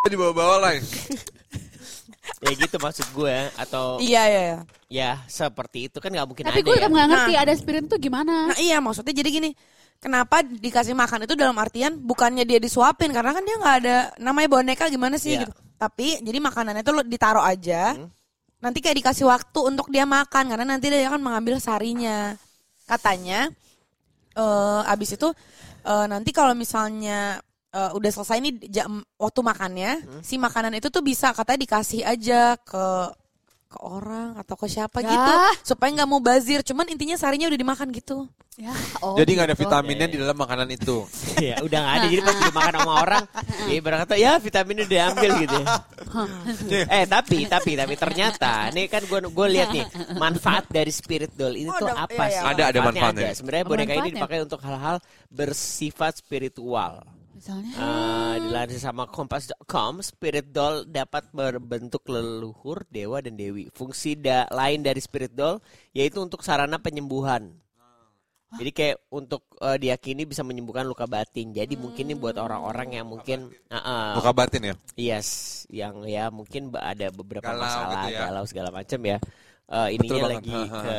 di 0.05 0.17
bawah-bawah 0.17 0.59
lai. 0.61 0.79
ya 2.39 2.53
gitu 2.55 2.77
maksud 2.79 3.07
gue 3.11 3.37
atau 3.57 3.99
Iya 3.99 4.23
iya. 4.25 4.41
iya. 4.41 4.59
ya 4.89 5.11
seperti 5.27 5.91
itu 5.91 5.99
kan 5.99 6.07
nggak 6.09 6.23
mungkin 6.25 6.45
Tapi 6.45 6.61
ada 6.61 6.65
gue 6.65 6.77
ya. 6.77 6.87
nggak 6.87 7.07
ngerti 7.09 7.33
Nah. 7.33 7.43
ada 7.43 7.53
spirit 7.53 7.85
itu 7.85 7.97
gimana. 8.01 8.35
Nah 8.47 8.59
iya 8.59 8.79
maksudnya 8.79 9.11
jadi 9.13 9.31
gini. 9.33 9.51
Kenapa 9.99 10.41
dikasih 10.41 10.95
makan 10.95 11.27
itu 11.27 11.35
dalam 11.35 11.59
artian 11.59 11.99
bukannya 11.99 12.47
dia 12.47 12.57
disuapin 12.57 13.11
karena 13.11 13.35
kan 13.35 13.43
dia 13.43 13.57
nggak 13.59 13.77
ada 13.83 13.97
namanya 14.17 14.49
boneka 14.49 14.87
gimana 14.87 15.19
sih 15.19 15.35
Iya. 15.35 15.41
gitu. 15.45 15.53
Tapi 15.77 16.23
jadi 16.23 16.39
makanannya 16.39 16.83
tuh 16.83 16.95
lo 16.95 17.03
ditaruh 17.03 17.43
aja. 17.43 17.99
Hmm. 17.99 18.07
Nanti 18.59 18.79
kayak 18.79 18.97
dikasih 18.97 19.27
waktu 19.27 19.59
untuk 19.61 19.87
dia 19.89 20.03
makan 20.03 20.45
karena 20.49 20.67
nanti 20.69 20.87
dia 20.89 21.07
akan 21.07 21.19
mengambil 21.21 21.59
sarinya. 21.59 22.39
Katanya 22.87 23.51
eh 24.39 24.83
abis 24.87 25.19
itu 25.19 25.29
eh, 25.85 26.07
nanti 26.07 26.31
kalau 26.31 26.55
misalnya 26.55 27.43
eh, 27.75 27.91
udah 27.93 28.11
selesai 28.15 28.39
nih 28.41 28.55
jam 28.71 29.03
waktu 29.19 29.41
makannya, 29.45 29.93
Hmm. 30.01 30.23
si 30.25 30.39
makanan 30.41 30.79
itu 30.79 30.89
tuh 30.89 31.03
bisa 31.05 31.35
katanya 31.37 31.61
dikasih 31.67 32.01
aja 32.07 32.55
ke 32.63 32.85
ke 33.69 33.79
orang 33.79 34.33
atau 34.35 34.55
ke 34.55 34.67
siapa 34.67 34.99
Ya. 34.99 35.09
gitu 35.09 35.33
supaya 35.67 35.93
nggak 35.93 36.09
mau 36.09 36.19
bazir. 36.19 36.61
Cuman 36.63 36.89
intinya 36.89 37.15
sarinya 37.15 37.47
udah 37.47 37.57
dimakan 37.59 37.89
gitu. 37.91 38.25
Ya, 38.59 38.75
oh 38.99 39.15
Jadi 39.15 39.31
nggak 39.33 39.47
ada 39.47 39.55
gitu. 39.55 39.63
vitaminnya 39.63 40.07
Iya, 40.09 40.13
di 40.13 40.19
dalam 40.19 40.35
makanan 40.35 40.67
itu. 40.69 41.07
ya 41.47 41.63
udah 41.63 41.79
nggak 41.79 41.95
ada 41.95 42.07
jadi 42.09 42.23
pas 42.25 42.37
dimakan 42.43 42.75
sama 42.75 42.93
orang 42.99 43.25
ya 43.63 43.75
ibarat 43.77 43.99
kata 44.03 44.15
ya 44.17 44.33
vitaminnya 44.37 44.83
diambil 44.85 45.31
gitu 45.39 45.57
ya. 45.57 45.67
eh 46.99 47.05
tapi 47.07 47.47
tapi 47.47 47.71
tapi 47.73 47.95
ternyata 47.95 48.67
ini 48.69 48.87
kan 48.87 49.07
gue 49.07 49.19
gue 49.25 49.47
lihat 49.49 49.69
nih 49.71 49.87
manfaat 50.15 50.67
dari 50.67 50.91
spirit 50.91 51.31
doll 51.33 51.55
ini 51.55 51.71
Oh, 51.71 51.79
tuh 51.79 51.87
ada- 51.87 52.03
apa 52.03 52.23
iya, 52.25 52.27
sih 52.29 52.41
iya. 52.41 52.51
Ada- 52.51 52.67
ada 52.67 52.81
manfaatnya. 52.83 53.27
ada. 53.27 53.37
sebenarnya 53.37 53.65
boneka 53.65 53.85
ini 53.85 53.95
manfaatnya? 54.01 54.17
dipakai 54.19 54.39
untuk 54.43 54.61
hal-hal 54.61 54.97
bersifat 55.31 56.13
spiritual 56.17 56.93
Misalnya. 57.39 57.71
Eh, 57.71 58.35
dilansir 58.43 58.83
sama 58.83 59.07
kompas.com, 59.07 60.03
spirit 60.03 60.51
doll 60.51 60.83
dapat 60.85 61.31
berbentuk 61.31 62.03
leluhur, 62.11 62.83
dewa 62.91 63.23
dan 63.23 63.39
dewi. 63.39 63.71
Fungsi 63.71 64.19
da- 64.19 64.51
lain 64.51 64.83
dari 64.83 64.99
spirit 64.99 65.31
doll 65.31 65.63
yaitu 65.95 66.19
untuk 66.19 66.43
sarana 66.43 66.83
penyembuhan. 66.83 67.55
Jadi 68.49 68.71
kayak 68.73 68.97
untuk 69.13 69.45
eh, 69.61 69.77
diyakini 69.77 70.25
bisa 70.25 70.41
menyembuhkan 70.41 70.89
luka 70.89 71.05
batin. 71.05 71.53
Jadi 71.53 71.77
mungkin 71.77 72.09
ini 72.09 72.17
buat 72.17 72.41
orang-orang 72.41 72.97
yang 72.97 73.05
mungkin 73.05 73.53
uh, 73.69 73.77
uh, 73.77 74.09
Buka 74.17 74.33
batin 74.33 74.73
ya. 74.73 74.75
yes, 74.97 75.29
yang 75.69 76.01
ya 76.09 76.33
mungkin 76.33 76.73
ada 76.73 77.13
beberapa 77.13 77.45
Galau 77.45 77.61
masalah, 77.61 78.09
gitu 78.09 78.17
ya. 78.17 78.21
galau 78.25 78.45
segala 78.49 78.71
macam 78.73 79.01
ya. 79.05 79.21
Eh, 79.69 79.89
ininya 80.01 80.25
lagi 80.33 80.49
ke 80.89 80.97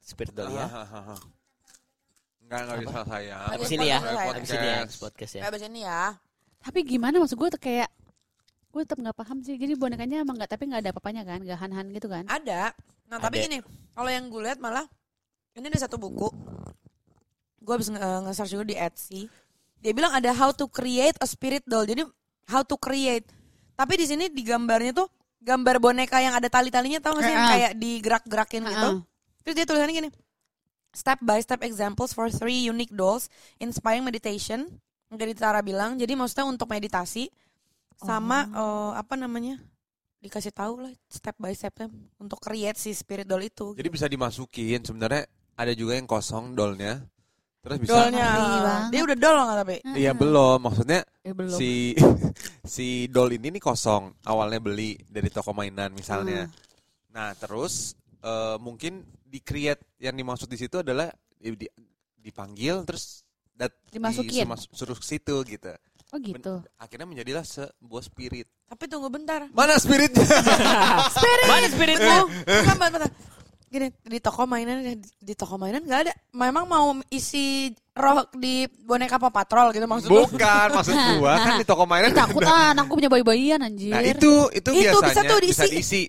spirit 0.00 0.32
doll 0.32 0.56
ya. 0.56 0.66
Enggak 2.46 2.60
enggak 2.62 2.78
bisa 2.86 3.00
saya. 3.02 3.36
Habis 3.50 3.70
ini 3.74 3.86
ya, 3.90 3.98
Podcast. 3.98 4.22
habis 4.30 4.50
ini 4.54 4.66
ya, 4.66 4.76
habis 4.78 4.98
podcast 5.02 5.32
ya. 5.34 5.40
Kayak 5.42 5.50
abis 5.50 5.62
ini 5.66 5.80
ya. 5.82 6.02
Tapi 6.62 6.78
gimana 6.86 7.14
maksud 7.18 7.36
gue 7.38 7.48
tuh 7.50 7.62
kayak 7.62 7.90
gue 8.70 8.80
tetap 8.86 8.98
nggak 9.02 9.16
paham 9.18 9.38
sih. 9.42 9.58
Jadi 9.58 9.72
bonekanya 9.74 10.22
emang 10.22 10.38
nggak 10.38 10.50
tapi 10.54 10.70
nggak 10.70 10.80
ada 10.86 10.90
apa-apanya 10.94 11.22
kan, 11.26 11.38
nggak 11.42 11.58
han-han 11.58 11.86
gitu 11.90 12.06
kan? 12.06 12.22
Ada. 12.30 12.70
Nah 13.10 13.18
tapi 13.18 13.50
ini 13.50 13.58
kalau 13.94 14.10
yang 14.10 14.30
gue 14.30 14.42
lihat 14.46 14.62
malah 14.62 14.86
ini 15.58 15.66
ada 15.66 15.80
satu 15.82 15.98
buku. 15.98 16.30
Gue 17.58 17.72
habis 17.74 17.90
nge- 17.90 18.22
nge-search 18.30 18.54
juga 18.54 18.62
di 18.62 18.78
Etsy. 18.78 19.26
Dia 19.82 19.90
bilang 19.90 20.14
ada 20.14 20.30
how 20.30 20.54
to 20.54 20.70
create 20.70 21.18
a 21.18 21.26
spirit 21.26 21.66
doll. 21.66 21.82
Jadi 21.82 22.06
how 22.46 22.62
to 22.62 22.78
create. 22.78 23.26
Tapi 23.74 23.98
di 23.98 24.06
sini 24.06 24.30
di 24.30 24.46
gambarnya 24.46 24.94
tuh 24.94 25.10
gambar 25.42 25.82
boneka 25.82 26.22
yang 26.22 26.38
ada 26.38 26.46
tali-talinya 26.46 27.02
tau 27.02 27.18
gak 27.18 27.26
sih 27.26 27.34
yang 27.34 27.46
kayak 27.50 27.72
digerak-gerakin 27.74 28.62
gitu. 28.70 28.90
Terus 29.42 29.54
dia 29.54 29.66
tulisannya 29.66 29.94
gini. 29.94 30.10
Step 30.96 31.20
by 31.20 31.44
step 31.44 31.60
examples 31.60 32.16
for 32.16 32.32
three 32.32 32.64
unique 32.64 32.88
dolls 32.88 33.28
inspiring 33.60 34.00
meditation. 34.00 34.64
Jadi 35.12 35.36
Tara 35.36 35.60
bilang, 35.60 36.00
jadi 36.00 36.16
maksudnya 36.16 36.48
untuk 36.48 36.72
meditasi 36.72 37.28
sama 38.00 38.48
eh, 38.48 38.92
apa 38.96 39.14
namanya? 39.14 39.60
dikasih 40.16 40.50
tahu 40.50 40.82
lah 40.82 40.92
step 41.06 41.36
by 41.38 41.54
stepnya 41.54 41.86
untuk 42.18 42.40
create 42.42 42.74
si 42.74 42.90
spirit 42.90 43.28
doll 43.28 43.44
itu. 43.44 43.76
Jadi 43.78 43.88
bisa 43.92 44.10
dimasukin 44.10 44.82
sebenarnya 44.82 45.28
ada 45.54 45.70
juga 45.76 45.94
yang 45.94 46.08
kosong 46.08 46.56
dolnya. 46.56 46.98
Terus 47.62 47.82
bisa 47.82 47.98
Dollnya, 47.98 48.30
dia 48.94 49.02
udah 49.02 49.18
doll 49.18 49.38
nggak 49.42 49.58
tapi? 49.66 49.76
Iya 49.98 50.14
belum, 50.14 50.58
maksudnya 50.70 51.02
Eh, 51.26 51.34
belum. 51.34 51.58
si 51.58 51.98
si 52.78 52.86
doll 53.10 53.34
ini 53.34 53.58
nih 53.58 53.62
kosong. 53.62 54.14
Awalnya 54.22 54.62
beli 54.62 54.94
dari 55.10 55.26
toko 55.34 55.50
mainan 55.50 55.90
misalnya. 55.90 56.46
Nah, 57.10 57.34
terus 57.34 57.98
eh, 58.22 58.56
mungkin 58.62 59.02
di 59.36 59.44
create 59.44 59.84
yang 60.00 60.16
dimaksud 60.16 60.48
di 60.48 60.56
situ 60.56 60.80
adalah 60.80 61.12
di- 61.36 61.68
di- 61.68 61.74
dipanggil 62.16 62.88
terus 62.88 63.20
dat, 63.52 63.68
Dimasukin. 63.92 64.32
disemas- 64.48 64.64
suruh 64.72 64.96
ke 64.96 65.04
situ 65.04 65.36
gitu. 65.44 65.76
Oh 66.14 66.18
gitu. 66.22 66.64
Akhirnya 66.80 67.04
menjadilah 67.04 67.44
sebuah 67.44 68.00
spirit. 68.00 68.48
Tapi 68.64 68.88
tunggu 68.88 69.12
bentar. 69.12 69.44
Mana 69.52 69.76
spiritnya? 69.76 70.24
Mana 71.50 71.66
spiritmu? 71.68 72.16
Bukan 72.46 72.76
bentar, 72.80 72.90
bentar. 72.96 73.10
Gini 73.66 73.90
di 74.06 74.22
toko 74.22 74.46
mainan 74.46 74.78
di 75.02 75.34
toko 75.34 75.58
mainan 75.58 75.82
nggak 75.82 76.00
ada. 76.06 76.12
Memang 76.30 76.64
mau 76.70 76.94
isi 77.10 77.74
roh 77.92 78.22
di 78.38 78.62
boneka 78.86 79.18
Paw 79.18 79.34
Patrol 79.34 79.74
gitu 79.74 79.84
maksud? 79.90 80.06
Bukan, 80.06 80.68
maksud 80.70 80.94
gua 81.18 81.34
kan 81.42 81.54
di 81.58 81.66
toko 81.66 81.82
mainan. 81.84 82.14
Takut 82.14 82.46
ah, 82.48 82.70
anakku 82.70 82.94
punya 82.94 83.10
bayi-bayian 83.10 83.66
anjir. 83.66 83.90
Nah, 83.90 84.06
itu 84.06 84.46
itu, 84.54 84.70
Itu 84.70 84.94
bisa 84.94 85.02
biasanya 85.02 85.30
tuh 85.34 85.38
bisa 85.42 85.64
diisi. 85.66 86.02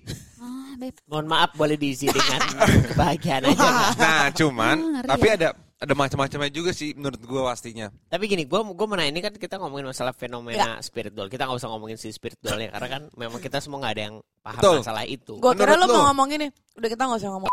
Beb. 0.77 0.95
Mohon 1.09 1.27
maaf 1.27 1.51
boleh 1.53 1.75
diisi 1.75 2.05
dengan 2.07 2.41
kebahagiaan 2.93 3.43
aja. 3.49 3.57
Kak. 3.57 3.89
Nah, 3.97 4.27
cuman 4.31 4.75
Ah, 4.77 4.89
ngeri 5.01 5.09
tapi 5.09 5.27
ya. 5.27 5.33
ada 5.35 5.47
ada 5.77 5.93
macam-macamnya 5.93 6.49
juga 6.49 6.73
sih 6.73 6.93
menurut 6.93 7.21
gua 7.21 7.53
pastinya. 7.53 7.93
Tapi 8.09 8.25
gini, 8.25 8.45
gue 8.45 8.57
gue 8.57 8.85
mau 8.89 8.97
nanya 8.97 9.11
ini 9.11 9.21
kan 9.21 9.29
kita 9.29 9.61
ngomongin 9.61 9.85
masalah 9.85 10.09
fenomena 10.09 10.81
spirit 10.81 11.13
doll. 11.13 11.29
Kita 11.29 11.45
nggak 11.45 11.57
usah 11.57 11.69
ngomongin 11.69 11.97
si 11.97 12.09
spirit 12.09 12.37
dollnya 12.41 12.69
karena 12.73 12.87
kan 12.87 13.01
memang 13.13 13.37
kita 13.37 13.61
semua 13.61 13.81
nggak 13.81 13.93
ada 13.93 14.03
yang 14.09 14.15
paham 14.41 14.57
Betul. 14.57 14.77
masalah 14.81 15.05
itu. 15.05 15.33
Gue 15.37 15.53
kira 15.53 15.77
lu 15.77 15.85
mau 15.85 15.93
lu? 15.93 16.01
ngomong 16.13 16.29
ini. 16.33 16.47
Udah 16.77 16.89
kita 16.89 17.01
nggak 17.05 17.19
usah 17.21 17.31
ngomong. 17.33 17.51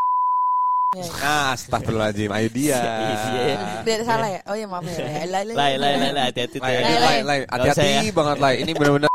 Ya, 0.95 1.03
ya. 1.05 1.11
Nah, 1.21 1.47
astagfirullahaladzim, 1.53 2.31
ayo 2.33 2.49
dia. 2.49 2.79
Iya. 2.81 3.57
Dia 3.85 3.95
salah 4.09 4.29
ya? 4.31 4.41
Oh 4.49 4.57
iya 4.57 4.67
maaf 4.71 4.87
ya. 4.89 5.05
Lai, 5.05 5.27
lai, 5.29 5.43
lai. 5.53 6.13
Lai 6.17 6.25
hati-hati 6.33 6.59
Lai, 6.63 6.73
ya. 6.73 6.81
Lai, 6.81 7.19
lai, 7.21 7.39
hati-hati 7.45 7.77
usah 7.77 8.09
ya. 8.09 8.13
banget 8.15 8.37
lai. 8.41 8.55
Ini 8.65 8.73
benar-benar 8.73 9.11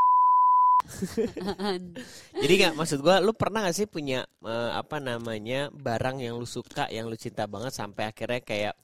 Jadi 2.42 2.54
nggak 2.60 2.74
maksud 2.76 3.00
gue, 3.00 3.16
lu 3.24 3.32
pernah 3.34 3.66
gak 3.66 3.76
sih 3.76 3.88
punya 3.88 4.24
eh, 4.44 4.72
apa 4.74 4.98
namanya 5.00 5.70
barang 5.72 6.20
yang 6.22 6.36
lu 6.38 6.48
suka, 6.48 6.88
yang 6.92 7.08
lu 7.08 7.16
cinta 7.16 7.46
banget 7.46 7.74
sampai 7.74 8.10
akhirnya 8.12 8.42
kayak 8.42 8.76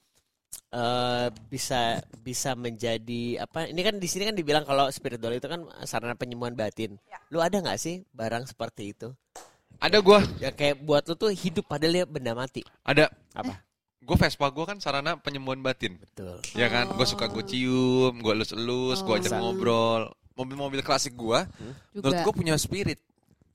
eh 0.72 1.28
bisa 1.52 2.00
bisa 2.20 2.56
menjadi 2.56 3.44
apa? 3.44 3.68
Ini 3.72 3.82
kan 3.84 3.96
di 4.00 4.08
sini 4.08 4.28
kan 4.28 4.36
dibilang 4.36 4.64
kalau 4.64 4.88
spirit 4.92 5.20
doll 5.20 5.36
itu 5.36 5.48
kan 5.48 5.64
sarana 5.84 6.16
penyembuhan 6.16 6.56
batin. 6.56 6.96
Ya. 7.08 7.20
Lu 7.32 7.40
ada 7.40 7.60
nggak 7.60 7.80
sih 7.80 8.04
barang 8.12 8.48
seperti 8.48 8.92
itu? 8.96 9.12
ada 9.76 10.00
gua, 10.00 10.24
Ya 10.40 10.56
kayak 10.56 10.80
buat 10.88 11.04
lu 11.04 11.20
tuh 11.20 11.36
hidup 11.36 11.68
padahal 11.68 11.92
dia 11.92 12.06
benda 12.08 12.32
mati. 12.32 12.64
ada 12.82 13.12
Apa? 13.36 13.60
gua 14.00 14.16
Vespa 14.16 14.48
gua 14.48 14.72
kan 14.72 14.78
sarana 14.80 15.20
penyembuhan 15.20 15.60
batin. 15.60 16.00
Betul. 16.00 16.40
Ya 16.56 16.72
kan, 16.72 16.88
gua 16.96 17.04
suka 17.04 17.28
gua 17.28 17.44
cium, 17.44 18.24
gua 18.24 18.38
elus-elus, 18.40 19.04
gua 19.04 19.20
ajak 19.20 19.36
Bisa. 19.36 19.40
ngobrol. 19.42 20.08
Mobil-mobil 20.36 20.80
klasik 20.80 21.14
gua, 21.14 21.48
menurut 21.92 22.12
Juga 22.12 22.22
gua 22.22 22.34
punya 22.34 22.56
spirit. 22.56 23.00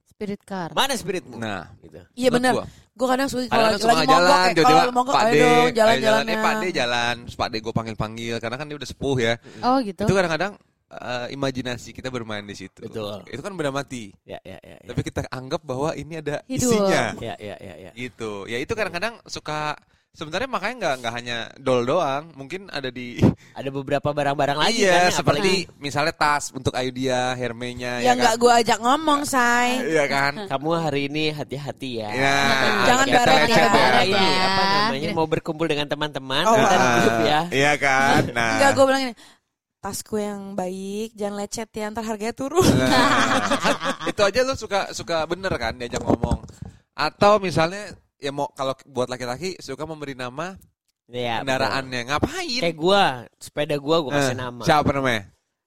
spirit 0.06 0.40
car. 0.42 0.68
Mana 0.72 0.92
spiritmu? 0.92 1.36
Nah, 1.36 1.68
Gitu. 1.78 1.96
Iya 2.14 2.28
menurut 2.28 2.36
benar. 2.36 2.52
gua. 2.54 2.64
Gue 2.90 3.08
kadang 3.08 3.28
suka 3.28 3.40
kalau 3.46 3.64
Kadang 3.64 3.80
lagi, 3.80 3.88
lagi 3.88 4.04
jalan, 4.04 4.20
mogok, 4.20 4.36
eh, 4.36 4.52
tiba-tiba 4.52 4.76
kalau 4.76 4.92
mogok, 4.92 5.14
Pak 5.14 5.24
De, 5.24 5.32
jalan, 5.32 5.72
jalan-jalannya. 5.72 6.28
eh 6.30 6.38
Pak 6.38 6.54
De 6.54 6.68
jalan, 6.70 7.14
Terus 7.24 7.36
Pak 7.36 7.48
De 7.48 7.58
gue 7.58 7.72
panggil-panggil 7.72 8.34
karena 8.36 8.56
kan 8.56 8.66
dia 8.68 8.76
udah 8.76 8.88
sepuh 8.88 9.16
ya. 9.16 9.34
Oh 9.62 9.76
gitu. 9.80 10.02
Itu 10.04 10.12
kadang-kadang 10.12 10.52
eh, 10.90 11.26
imajinasi 11.32 11.90
kita 11.92 12.12
bermain 12.12 12.44
di 12.44 12.52
situ. 12.52 12.80
Betul. 12.84 13.24
Itu 13.24 13.40
kan 13.40 13.52
benda 13.56 13.72
mati. 13.72 14.12
Ya 14.22 14.36
ya 14.44 14.60
ya. 14.60 14.76
ya. 14.76 14.86
Tapi 14.92 15.00
kita 15.00 15.24
anggap 15.32 15.64
bahwa 15.64 15.96
ini 15.96 16.20
ada 16.20 16.44
Hidup. 16.44 16.68
isinya. 16.68 17.02
Ya 17.16 17.34
ya 17.40 17.56
ya 17.56 17.74
ya. 17.88 17.90
Gitu. 17.96 18.44
Ya 18.44 18.60
itu 18.60 18.72
kadang-kadang 18.74 19.16
suka 19.24 19.80
sebenarnya 20.10 20.50
makanya 20.50 20.74
nggak 20.76 20.94
nggak 21.00 21.14
hanya 21.14 21.38
doll 21.56 21.82
doang, 21.82 22.34
mungkin 22.34 22.66
ada 22.68 22.90
di 22.90 23.16
Ada 23.58 23.70
beberapa 23.70 24.10
barang-barang 24.10 24.58
lagi 24.58 24.82
iya 24.82 25.08
kan 25.08 25.22
seperti 25.22 25.70
misalnya 25.76 26.10
tas 26.12 26.50
untuk 26.50 26.74
Ayudia, 26.74 27.32
Hermenya 27.34 28.02
Ya 28.02 28.10
ya, 28.10 28.12
nggak 28.14 28.34
kan. 28.36 28.42
gue 28.42 28.52
ajak 28.60 28.78
ngomong, 28.78 29.20
say. 29.24 29.78
Iya 29.94 30.04
kan? 30.06 30.32
kamu 30.50 30.68
hari 30.76 31.00
ini 31.06 31.30
hati-hati 31.30 32.02
ya. 32.02 32.10
Ya, 32.10 32.38
Jangan 32.86 33.06
ya. 33.06 33.14
ya. 33.14 33.20
Cara 33.20 33.32
Ya. 33.40 34.02
ini 34.04 34.28
apa 34.38 34.62
namanya 34.64 35.08
mau 35.14 35.26
berkumpul 35.26 35.66
dengan 35.66 35.86
teman-teman 35.86 36.42
Oh, 36.42 36.56
kita 36.56 36.74
di 36.74 36.84
Ah, 36.84 36.94
grup 36.98 37.18
ya. 37.22 37.40
Iya 37.50 37.72
kan? 37.78 38.20
Nah. 38.34 38.50
Enggak, 38.58 38.70
gue 38.74 38.84
bilang 38.86 39.04
ini. 39.04 39.14
Tasku 39.80 40.20
yang 40.20 40.52
baik, 40.52 41.16
jangan 41.16 41.40
lecet 41.40 41.72
ya, 41.72 41.88
ntar 41.88 42.04
harganya 42.04 42.36
turun. 42.36 42.60
Nah, 42.60 44.04
itu 44.04 44.20
aja 44.20 44.44
lu 44.44 44.52
suka 44.52 44.92
suka 44.92 45.24
bener 45.24 45.48
kan 45.56 45.72
diajak 45.72 46.04
ngomong. 46.04 46.44
Atau 46.92 47.40
misalnya 47.40 47.88
ya 48.20 48.30
mau 48.30 48.48
kalau 48.52 48.76
buat 48.84 49.08
laki-laki 49.08 49.56
suka 49.58 49.82
memberi 49.82 50.12
nama 50.12 50.54
Ya, 51.10 51.42
kendaraannya. 51.42 52.06
betul. 52.06 52.10
Ngapain? 52.14 52.60
Kayak 52.62 52.76
gua, 52.78 53.02
sepeda 53.34 53.74
gua 53.76 53.96
gua 53.98 54.12
kasih 54.14 54.30
Eh, 54.30 54.38
nama. 54.38 54.62
Siapa 54.62 54.94
namanya? 54.94 55.22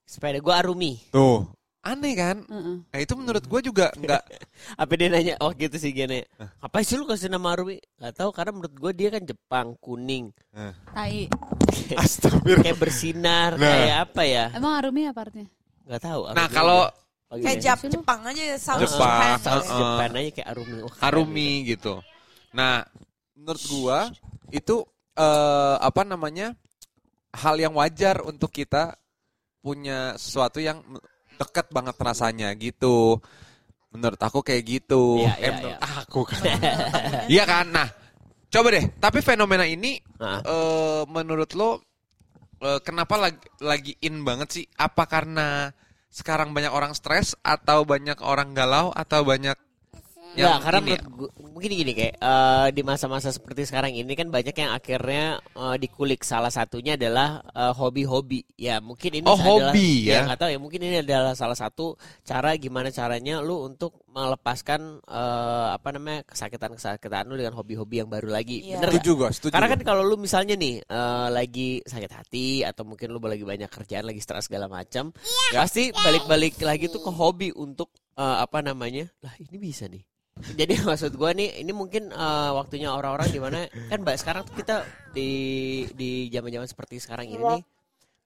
Sepeda 0.08 0.40
gua 0.40 0.64
Arumi. 0.64 0.96
Tuh. 1.12 1.44
Aneh 1.84 2.16
kan? 2.16 2.48
Heeh. 2.48 2.78
Nah 2.80 3.00
itu 3.04 3.12
menurut 3.12 3.44
gue 3.44 3.60
juga 3.60 3.92
nggak 3.92 4.24
Apa 4.80 4.92
dia 4.96 5.12
nanya, 5.12 5.36
oh 5.44 5.52
gitu 5.52 5.76
sih 5.76 5.92
gini. 5.92 6.24
Apa 6.64 6.80
sih 6.80 6.96
lu 6.96 7.04
kasih 7.04 7.28
nama 7.28 7.52
Arumi? 7.52 7.76
Gak 8.00 8.24
tahu 8.24 8.32
karena 8.32 8.56
menurut 8.56 8.72
gua 8.80 8.92
dia 8.96 9.12
kan 9.12 9.20
Jepang, 9.20 9.76
kuning. 9.84 10.32
Tai. 10.88 11.28
Astagfirullah. 12.00 12.64
Kayak 12.64 12.80
bersinar, 12.80 13.50
Nah. 13.60 13.68
kayak 13.68 13.98
apa 14.00 14.22
ya? 14.24 14.46
Emang 14.56 14.80
Arumi 14.80 15.12
apa 15.12 15.28
artinya? 15.28 15.50
Gak 15.84 16.02
tahu. 16.02 16.22
Nah 16.32 16.40
Arumi 16.40 16.56
kalau. 16.56 16.82
Oh, 17.28 17.36
gitu 17.36 17.46
Kayak 17.50 17.60
ya. 17.60 17.64
Jap. 17.68 17.78
Jepang 17.90 18.22
aja 18.24 18.44
sounds 18.56 18.82
Jepang, 18.88 19.12
Japan. 19.12 19.30
Sounds 19.42 19.68
Heeh. 19.68 19.76
Japan 19.76 20.10
aja 20.14 20.30
kayak 20.32 20.48
Arumi. 20.56 20.74
Wah, 20.80 20.88
keren 20.88 21.04
Harumi 21.04 21.50
gitu. 21.68 21.94
Nah, 22.54 22.86
menurut 23.34 23.64
gua 23.70 24.00
itu 24.54 24.86
eh, 25.18 25.76
apa 25.82 26.02
namanya? 26.06 26.54
hal 27.34 27.58
yang 27.58 27.74
wajar 27.74 28.22
untuk 28.22 28.54
kita 28.54 28.94
punya 29.58 30.14
sesuatu 30.22 30.62
yang 30.62 30.86
dekat 31.42 31.66
banget 31.74 31.98
rasanya 31.98 32.54
gitu. 32.54 33.18
Menurut 33.90 34.22
aku 34.22 34.46
kayak 34.46 34.64
gitu. 34.66 35.22
Iya, 35.22 35.34
eh, 35.38 35.42
iya, 35.42 35.52
menurut 35.58 35.80
iya. 35.82 35.98
aku 35.98 36.22
kan. 36.26 36.42
Iya 37.30 37.44
kan? 37.50 37.66
Nah, 37.74 37.88
coba 38.54 38.68
deh. 38.74 38.86
Tapi 39.02 39.20
fenomena 39.26 39.66
ini 39.66 39.98
Nah, 40.22 40.40
eh 40.46 41.02
menurut 41.10 41.52
lo 41.58 41.82
eh, 42.62 42.80
kenapa 42.86 43.18
lagi, 43.18 43.42
lagi 43.62 43.94
in 44.06 44.22
banget 44.22 44.50
sih? 44.62 44.66
Apa 44.78 45.10
karena 45.10 45.74
sekarang 46.14 46.54
banyak 46.54 46.70
orang 46.70 46.94
stres 46.94 47.34
atau 47.42 47.82
banyak 47.90 48.22
orang 48.22 48.54
galau 48.54 48.94
atau 48.94 49.26
banyak 49.26 49.58
Ya, 50.34 50.58
yang 50.58 50.66
karena 50.66 50.80
ya? 50.82 50.86
menurut 50.98 51.06
gua, 51.14 51.30
mungkin 51.54 51.70
gini 51.78 51.92
kayak 51.94 52.16
eh, 52.18 52.68
di 52.74 52.82
masa-masa 52.82 53.30
seperti 53.30 53.70
sekarang 53.70 53.94
ini 53.94 54.18
kan 54.18 54.34
banyak 54.34 54.56
yang 54.58 54.74
akhirnya 54.74 55.38
eh, 55.54 55.76
dikulik. 55.78 56.26
Salah 56.26 56.50
satunya 56.50 56.98
adalah 56.98 57.46
eh, 57.54 57.74
hobi-hobi. 57.78 58.42
Ya, 58.58 58.82
mungkin 58.82 59.14
ini 59.14 59.26
Oh, 59.30 59.38
adalah 59.38 59.70
hobi 59.70 60.10
ya. 60.10 60.26
nggak 60.26 60.40
tahu 60.42 60.50
ya, 60.50 60.60
mungkin 60.60 60.82
ini 60.82 60.98
adalah 61.06 61.38
salah 61.38 61.54
satu 61.54 61.94
cara 62.26 62.58
gimana 62.58 62.90
caranya 62.90 63.46
lu 63.46 63.62
untuk 63.62 64.02
melepaskan 64.10 65.06
eh, 65.06 65.68
apa 65.78 65.90
namanya 65.94 66.26
kesakitan-kesakitan 66.26 67.30
lu 67.30 67.38
dengan 67.38 67.54
hobi-hobi 67.54 68.02
yang 68.02 68.10
baru 68.10 68.34
lagi. 68.34 68.66
Iya. 68.74 68.82
Bener? 68.82 68.98
Setuju 68.98 69.12
setuju. 69.30 69.54
Karena 69.54 69.70
kan 69.70 69.82
kalau 69.86 70.02
lu 70.02 70.18
misalnya 70.18 70.58
nih 70.58 70.82
eh, 70.82 71.28
lagi 71.30 71.86
sakit 71.86 72.10
hati 72.10 72.66
atau 72.66 72.82
mungkin 72.90 73.14
lu 73.14 73.22
lagi 73.22 73.46
banyak 73.46 73.70
kerjaan, 73.70 74.10
lagi 74.10 74.18
stres 74.18 74.50
segala 74.50 74.66
macam, 74.66 75.14
pasti 75.54 75.94
balik-balik 75.94 76.58
lagi 76.66 76.90
tuh 76.90 77.06
ke 77.06 77.12
hobi 77.14 77.54
untuk 77.54 77.94
eh, 78.18 78.38
apa 78.42 78.66
namanya? 78.66 79.06
Lah 79.22 79.38
ini 79.38 79.62
bisa 79.62 79.86
nih. 79.86 80.02
Jadi 80.54 80.74
maksud 80.84 81.12
gua 81.14 81.32
nih, 81.32 81.60
ini 81.60 81.72
mungkin 81.72 82.10
eh, 82.10 82.52
waktunya 82.52 82.90
orang-orang 82.90 83.28
di 83.28 83.40
mana 83.40 83.60
kan 83.88 84.00
mbak 84.00 84.18
sekarang 84.18 84.44
tuh 84.44 84.54
kita 84.54 84.84
di 85.12 85.30
di 85.92 86.10
zaman-zaman 86.28 86.66
seperti 86.66 87.00
sekarang 87.00 87.28
ini 87.28 87.40
nih 87.40 87.64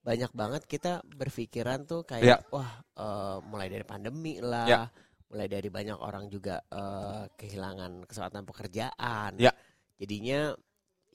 banyak 0.02 0.32
banget 0.32 0.64
kita 0.64 1.04
berpikiran 1.04 1.84
tuh 1.84 2.02
kayak 2.02 2.26
Ya. 2.26 2.38
wah 2.50 2.70
eh, 2.96 3.38
mulai 3.44 3.68
dari 3.68 3.84
pandemi 3.84 4.40
lah, 4.40 4.66
Ya. 4.66 4.82
mulai 5.28 5.46
dari 5.46 5.68
banyak 5.68 5.98
orang 5.98 6.26
juga 6.28 6.64
eh, 6.64 7.30
kehilangan 7.34 8.06
kesempatan 8.06 8.44
pekerjaan. 8.44 9.36
Ya. 9.38 9.52
Jadinya 9.98 10.54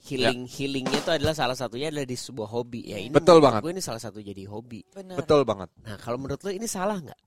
healing 0.02 0.50
healingnya 0.50 0.98
itu 0.98 1.10
adalah 1.14 1.30
salah 1.30 1.54
satunya 1.54 1.86
adalah 1.86 2.02
di 2.02 2.18
sebuah 2.18 2.50
hobi 2.50 2.90
ya 2.90 2.98
ini 2.98 3.14
Betul 3.14 3.38
banget. 3.38 3.62
gue 3.62 3.70
ini 3.70 3.78
salah 3.78 4.02
satu 4.02 4.18
jadi 4.18 4.50
hobi 4.50 4.82
Bener. 4.90 5.14
Betul 5.14 5.46
banget. 5.46 5.70
nah 5.78 5.94
kalau 5.94 6.18
menurut 6.18 6.42
lo 6.42 6.50
ini 6.50 6.66
salah 6.66 6.98
nggak 6.98 7.20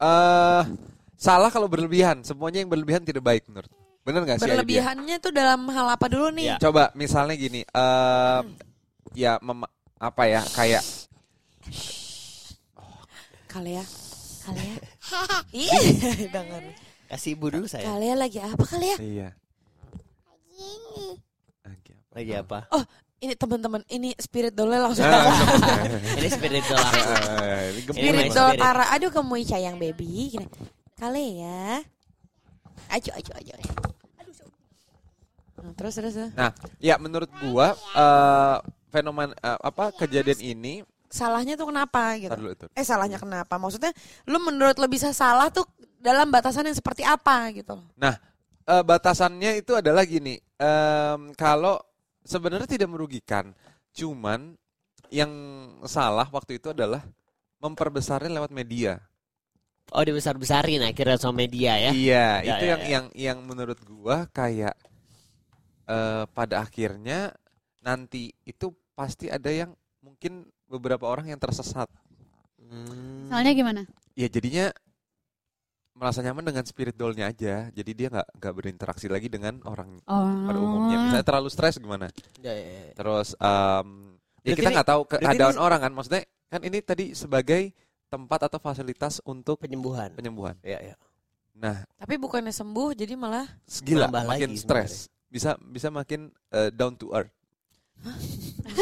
eh 0.00 0.64
salah 1.20 1.52
kalau 1.52 1.68
berlebihan. 1.68 2.24
Semuanya 2.24 2.64
yang 2.64 2.72
berlebihan 2.72 3.04
tidak 3.04 3.20
baik 3.20 3.44
menurut. 3.44 3.68
Bener 4.00 4.24
gak 4.24 4.40
sih? 4.40 4.48
Berlebihannya 4.48 5.16
tuh 5.20 5.28
dalam 5.28 5.68
hal 5.68 5.92
apa 5.92 6.08
dulu 6.08 6.32
nih? 6.32 6.56
Ya. 6.56 6.56
Coba 6.56 6.88
misalnya 6.96 7.36
gini, 7.36 7.60
eh 7.62 8.40
ya 9.12 9.36
mem- 9.44 9.68
apa 10.00 10.22
ya 10.24 10.40
kayak 10.56 10.80
Kali 13.44 13.76
ya. 13.76 13.84
Kali 14.40 14.62
ya. 14.64 14.76
Iya, 15.52 15.78
jangan. 16.30 16.62
kasih 17.10 17.34
ibu 17.34 17.50
dulu 17.50 17.66
saya 17.66 17.82
Kali 17.82 18.06
ya 18.06 18.14
lagi 18.14 18.38
apa 18.38 18.62
kali 18.62 18.86
ya? 18.86 18.96
iya. 19.02 19.28
Lagi 21.66 21.90
apa? 21.90 22.14
lagi 22.14 22.32
apa 22.38 22.58
Oh, 22.70 22.84
ini 23.20 23.34
teman-teman, 23.34 23.82
ini 23.90 24.14
spirit 24.16 24.54
dole 24.54 24.78
langsung 24.78 25.02
Ah, 25.04 25.28
ini 26.16 26.30
eh, 26.30 27.74
ini 27.74 27.80
gemuk 27.84 27.98
Ini 27.98 28.08
Spirit 28.08 28.32
dole 28.32 28.54
spirit. 28.54 28.62
para. 28.62 28.84
Aduh, 28.94 29.10
kamu 29.10 29.34
sayang 29.44 29.76
baby. 29.76 30.32
Gini. 30.32 30.46
Kali 31.00 31.40
ya. 31.40 31.80
Ayo, 32.92 33.10
ayo, 33.16 33.32
ayo. 33.40 33.56
Nah, 35.60 35.72
terus, 35.76 35.96
terus, 35.96 36.12
terus. 36.16 36.32
Nah, 36.36 36.52
ya 36.76 37.00
menurut 37.00 37.28
gua 37.40 37.72
eh 37.76 38.56
fenomen 38.92 39.32
eh, 39.32 39.58
apa 39.60 39.92
kejadian 39.96 40.40
ini 40.40 40.74
Salahnya 41.10 41.58
tuh 41.58 41.74
kenapa 41.74 42.14
gitu? 42.22 42.30
Dulu 42.38 42.50
itu. 42.54 42.66
Eh, 42.70 42.86
salahnya 42.86 43.18
kenapa? 43.18 43.58
Maksudnya, 43.58 43.90
lu 44.30 44.38
menurut 44.38 44.78
lo 44.78 44.86
bisa 44.86 45.10
salah 45.10 45.50
tuh 45.50 45.66
dalam 45.98 46.30
batasan 46.30 46.70
yang 46.70 46.78
seperti 46.78 47.02
apa 47.02 47.50
gitu? 47.50 47.82
Nah, 47.98 48.14
eh, 48.62 48.82
batasannya 48.86 49.58
itu 49.58 49.74
adalah 49.74 50.06
gini. 50.06 50.38
em, 50.60 51.34
kalau 51.34 51.82
sebenarnya 52.22 52.70
tidak 52.70 52.94
merugikan, 52.94 53.50
cuman 53.90 54.54
yang 55.10 55.32
salah 55.88 56.30
waktu 56.30 56.62
itu 56.62 56.70
adalah 56.70 57.02
memperbesarnya 57.58 58.30
lewat 58.30 58.54
media. 58.54 59.02
Oh 59.90 60.02
dibesar 60.02 60.34
besarin 60.34 60.80
akhirnya 60.80 61.16
sama 61.16 61.42
media 61.42 61.76
ya 61.76 61.90
Iya, 61.90 62.26
Ya, 62.40 62.54
itu 62.56 62.64
ya, 62.64 62.70
yang 62.70 62.80
ya. 62.80 62.88
yang 62.88 63.04
yang 63.12 63.38
menurut 63.42 63.78
gua 63.82 64.26
kayak 64.30 64.74
eh, 65.86 66.24
pada 66.30 66.62
akhirnya 66.62 67.34
nanti 67.80 68.30
itu 68.42 68.70
pasti 68.92 69.26
ada 69.26 69.48
yang 69.48 69.72
mungkin 70.00 70.44
beberapa 70.64 71.04
orang 71.04 71.28
yang 71.28 71.40
tersesat. 71.40 71.88
Hmm. 72.60 73.26
Misalnya 73.26 73.52
gimana? 73.52 73.82
Ya 74.14 74.28
jadinya 74.28 74.70
merasa 75.92 76.22
nyaman 76.22 76.46
dengan 76.46 76.64
spirit 76.64 76.94
doll-nya 76.94 77.28
aja. 77.28 77.68
Jadi 77.68 77.90
dia 77.92 78.08
nggak 78.08 78.28
nggak 78.38 78.54
berinteraksi 78.54 79.06
lagi 79.10 79.28
dengan 79.28 79.60
orang 79.66 80.00
Oh. 80.06 80.24
pada 80.46 80.58
umumnya. 80.58 80.96
Misalnya 81.02 81.26
terlalu 81.26 81.48
stres 81.50 81.76
gimana? 81.76 82.08
Ya, 82.40 82.52
ya, 82.54 82.64
ya. 82.86 82.92
Terus 82.94 83.34
em, 83.36 83.88
ya 84.40 84.54
Berarti 84.54 84.56
kita 84.56 84.70
nggak 84.70 84.88
tahu 84.88 85.02
keadaan 85.08 85.54
ini- 85.56 85.60
orang 85.60 85.80
kan. 85.82 85.92
Maksudnya 85.92 86.22
kan 86.48 86.60
ini 86.62 86.78
tadi 86.80 87.04
sebagai 87.12 87.62
tempat 88.10 88.40
atau 88.44 88.58
fasilitas 88.58 89.22
untuk 89.22 89.56
penyembuhan 89.56 90.10
penyembuhan. 90.12 90.58
ya 90.60 90.82
ya 90.82 90.96
Nah, 91.52 91.84
Tapi 91.94 92.16
bukannya 92.16 92.50
sembuh, 92.50 92.96
jadi 92.96 93.12
malah 93.14 93.44
gila 93.84 94.08
makin 94.08 94.48
lagi 94.48 94.56
stres. 94.56 95.12
Bisa 95.28 95.60
bisa 95.60 95.88
makin 95.88 96.32
eh, 96.48 96.72
down 96.72 96.96
to 96.96 97.12
earth. 97.12 97.28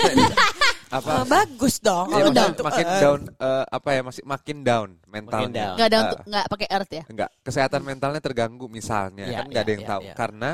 apa? 0.89 1.11
eh, 1.11 1.27
bagus 1.27 1.77
dong. 1.79 2.07
Ya, 2.09 2.31
down 2.31 2.53
to 2.55 2.63
makin 2.63 2.87
earth. 2.87 3.03
down 3.03 3.21
eh, 3.29 3.65
apa 3.67 3.89
ya 3.91 4.01
masih 4.01 4.23
makin 4.23 4.57
down 4.63 4.89
mentalnya. 5.05 5.51
down. 5.51 5.75
Nggak 5.75 5.87
ada 5.87 5.97
Eh, 5.97 6.05
untuk 6.07 6.19
nggak 6.25 6.45
pakai 6.47 6.69
earth 6.71 6.93
ya? 6.93 7.03
enggak 7.09 7.31
kesehatan 7.43 7.81
mentalnya 7.83 8.21
terganggu 8.23 8.67
misalnya 8.67 9.25
Iya, 9.27 9.37
kan 9.37 9.47
nggak 9.49 9.59
ada 9.59 9.67
iya, 9.67 9.75
yang 9.75 9.83
iya, 9.83 9.91
tahu 9.91 10.03
iya. 10.05 10.15
karena 10.15 10.51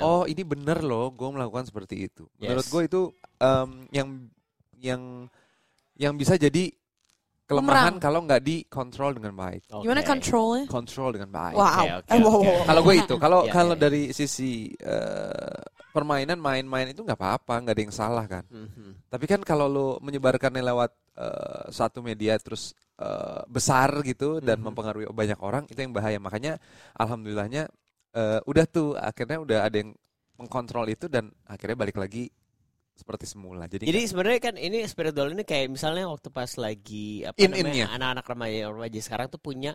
oh 0.00 0.22
ini 0.24 0.42
bener 0.42 0.78
loh 0.80 1.10
gue 1.10 1.28
melakukan 1.28 1.64
seperti 1.66 2.06
itu 2.06 2.24
menurut 2.38 2.62
Yes. 2.62 2.70
gue 2.70 2.82
itu 2.86 3.00
em, 3.36 3.68
yang 3.90 4.08
yang 4.78 5.02
yang 5.94 6.12
bisa 6.14 6.34
jadi 6.36 6.70
kelemahan 7.44 8.00
kalau 8.00 8.24
nggak 8.24 8.40
dikontrol 8.40 9.12
dengan 9.12 9.36
baik 9.36 9.68
Oke. 9.68 9.84
Gimana 9.84 10.00
controlnya? 10.00 10.64
kontrol 10.64 11.10
dengan 11.12 11.30
baik 11.30 11.56
Wow. 11.56 11.68
Oke, 11.68 11.90
oke, 11.92 12.08
Eh, 12.08 12.18
wow, 12.24 12.38
wow. 12.40 12.64
kalau 12.64 12.80
gue 12.82 12.94
itu 12.96 13.14
kalau 13.20 13.40
Iya, 13.44 13.52
kalau 13.56 13.74
iya, 13.76 13.82
dari 13.84 14.02
sisi 14.10 14.52
eh, 14.74 15.60
permainan 15.92 16.40
main-main 16.40 16.90
itu 16.90 17.04
nggak 17.04 17.14
apa-apa 17.14 17.54
nggak 17.62 17.74
ada 17.76 17.82
yang 17.84 17.94
salah 17.94 18.24
kan 18.26 18.44
Mhm. 18.50 19.06
tapi 19.06 19.24
kan 19.28 19.40
kalau 19.44 19.66
lo 19.68 19.88
menyebarkannya 20.00 20.64
lewat 20.64 20.90
eh, 21.14 21.64
satu 21.70 22.02
media 22.02 22.34
terus 22.40 22.72
eh, 22.98 23.42
besar 23.46 23.90
gitu 24.02 24.38
dan 24.40 24.58
Mhm. 24.58 24.64
mempengaruhi 24.70 25.06
banyak 25.10 25.38
orang 25.38 25.66
itu 25.66 25.78
yang 25.78 25.90
bahaya. 25.90 26.18
Makanya 26.18 26.58
alhamdulillahnya 26.94 27.66
eh, 28.14 28.40
udah 28.46 28.64
tuh 28.66 28.94
akhirnya 28.94 29.42
udah 29.42 29.58
ada 29.66 29.76
yang 29.78 29.90
mengkontrol 30.34 30.86
itu 30.86 31.06
dan 31.10 31.30
akhirnya 31.46 31.74
balik 31.74 31.98
lagi 31.98 32.30
seperti 32.94 33.26
semula. 33.26 33.66
Jadi, 33.66 33.90
Jadi 33.90 34.00
sebenarnya 34.06 34.40
kan 34.40 34.54
ini 34.54 34.86
spirit 34.86 35.12
doll 35.12 35.30
ini 35.30 35.42
kayak 35.42 35.66
misalnya 35.68 36.06
waktu 36.06 36.30
pas 36.30 36.50
lagi 36.54 37.22
apa 37.22 37.34
In-innya. 37.36 37.84
namanya 37.84 37.86
anak-anak 37.92 38.24
remaja 38.24 38.58
remaja 38.70 39.00
sekarang 39.02 39.26
tuh 39.26 39.38
punya 39.38 39.74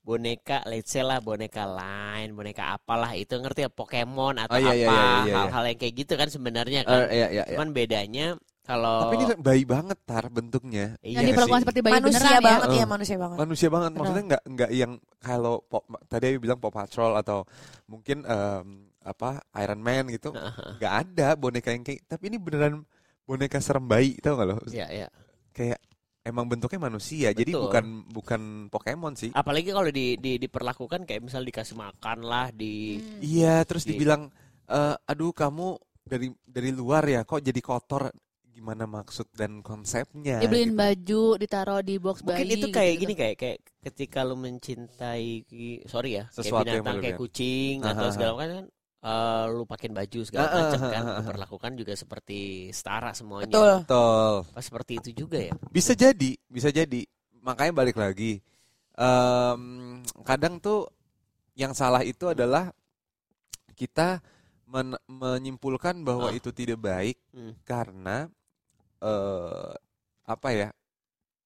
boneka 0.00 0.64
let's 0.64 0.88
say 0.88 1.02
lah 1.02 1.20
boneka 1.20 1.66
lain 1.66 2.32
boneka 2.32 2.72
apalah 2.72 3.12
itu 3.12 3.36
ngerti 3.36 3.66
ya 3.66 3.70
Pokemon 3.70 4.40
atau 4.40 4.56
Oh, 4.56 4.58
iya, 4.58 4.72
iya, 4.72 4.86
apa 4.86 4.96
iya, 4.96 5.04
iya, 5.04 5.26
iya. 5.26 5.34
hal-hal 5.44 5.64
yang 5.68 5.78
kayak 5.78 5.94
gitu 5.98 6.12
kan 6.14 6.28
sebenarnya 6.30 6.80
Eh, 6.80 6.88
kan 6.88 6.98
iya, 7.04 7.26
iya, 7.28 7.28
iya. 7.28 7.42
cuman 7.52 7.68
bedanya 7.70 8.26
kalau 8.60 9.10
Tapi 9.10 9.14
ini 9.18 9.26
bayi 9.36 9.62
banget 9.66 9.98
tar 10.06 10.30
bentuknya. 10.30 10.94
iya 11.02 11.20
Yang 11.20 11.34
diperlakukan 11.34 11.62
seperti 11.66 11.80
bayi 11.82 11.94
manusia 11.98 12.16
beneran 12.16 12.30
ya? 12.30 12.40
banget 12.40 12.68
ya? 12.70 12.78
ya, 12.78 12.86
manusia 12.86 13.16
banget. 13.18 13.36
Manusia 13.36 13.68
banget, 13.68 13.90
maksudnya 13.92 14.24
nggak 14.30 14.42
nggak 14.46 14.70
yang 14.70 14.92
kalau 15.18 15.54
pop, 15.66 15.82
tadi 16.06 16.24
Ayu 16.28 16.38
bilang 16.38 16.56
Paw 16.56 16.70
Patrol 16.70 17.12
atau 17.18 17.38
mungkin 17.84 18.22
em, 18.22 18.66
apa 19.00 19.40
Iron 19.58 19.80
Man 19.80 20.12
gitu, 20.12 20.30
nggak 20.76 20.94
ada 21.06 21.34
boneka 21.34 21.72
yang 21.72 21.84
kayak. 21.84 22.04
Tapi 22.04 22.28
ini 22.28 22.36
beneran 22.36 22.84
boneka 23.24 23.58
serem 23.62 23.86
bayi, 23.86 24.18
tau 24.18 24.36
gak 24.36 24.48
lo? 24.48 24.56
Iya, 24.68 24.86
iya. 24.90 25.08
kayak 25.50 25.78
emang 26.20 26.46
bentuknya 26.46 26.86
manusia 26.86 27.32
jadi 27.32 27.52
Betul. 27.56 27.64
bukan 27.66 27.84
bukan 28.12 28.42
Pokemon 28.68 29.16
sih 29.16 29.30
apalagi 29.32 29.72
kalau 29.72 29.88
di, 29.88 30.20
di 30.20 30.36
diperlakukan 30.36 31.08
kayak 31.08 31.24
misal 31.24 31.40
dikasih 31.42 31.74
makan 31.80 32.22
lah 32.22 32.52
di 32.52 33.00
iya 33.24 33.64
terus 33.64 33.88
Di- 33.88 33.96
dibilang 33.96 34.28
"Eh, 34.68 34.94
aduh 35.08 35.32
kamu 35.32 35.80
dari 36.04 36.28
dari 36.44 36.70
luar 36.76 37.08
ya 37.08 37.24
kok 37.24 37.40
jadi 37.40 37.60
kotor 37.64 38.12
gimana 38.50 38.84
maksud 38.84 39.32
dan 39.32 39.64
konsepnya 39.64 40.44
Dibeliin 40.44 40.76
gitu. 40.76 40.80
baju, 40.84 41.22
ditaruh 41.40 41.80
di 41.80 41.96
box 41.96 42.20
mungkin 42.20 42.44
bayi. 42.44 42.60
itu 42.60 42.66
kayak 42.68 42.92
gitu. 42.98 43.02
gini 43.08 43.14
kayak 43.16 43.36
kayak 43.40 43.58
ketika 43.80 44.20
lu 44.20 44.36
mencintai 44.36 45.48
sorry 45.88 46.20
ya 46.20 46.24
Sesuatu 46.28 46.68
kayak 46.68 46.76
yang 46.76 46.84
binatang 46.84 47.00
kayak 47.00 47.16
kucing 47.16 47.76
atau 47.80 48.06
Aha. 48.06 48.12
segala 48.12 48.32
macam 48.36 48.52
kan 48.60 48.66
eh, 49.00 49.44
lu 49.48 49.64
pakein 49.64 49.92
baju 49.92 50.20
segala 50.22 50.46
Ah, 50.46 50.56
macam 50.62 50.80
kan 50.86 51.02
ah, 51.02 51.10
ah. 51.10 51.16
diperlakukan 51.22 51.72
juga 51.74 51.92
seperti 51.94 52.38
setara 52.70 53.10
semuanya 53.12 53.48
Betul. 53.48 53.74
Betul. 53.84 54.34
Apa 54.52 54.60
seperti 54.60 54.92
itu 54.98 55.10
juga 55.24 55.38
ya 55.40 55.52
bisa 55.68 55.92
jadi 55.92 56.30
bisa 56.46 56.68
jadi 56.68 57.00
makanya 57.40 57.72
balik 57.74 57.96
lagi 57.96 58.44
em, 58.94 59.62
kadang 60.22 60.56
tuh 60.56 60.84
yang 61.54 61.72
salah 61.72 62.00
itu 62.00 62.28
adalah 62.28 62.68
kita 63.72 64.20
men- 64.66 65.00
menyimpulkan 65.06 66.04
bahwa 66.04 66.28
Ah. 66.28 66.36
itu 66.36 66.52
tidak 66.52 66.78
baik 66.78 67.16
Hmm. 67.32 67.56
karena 67.64 68.28
eh 69.00 69.72
apa 70.24 70.48
ya? 70.52 70.68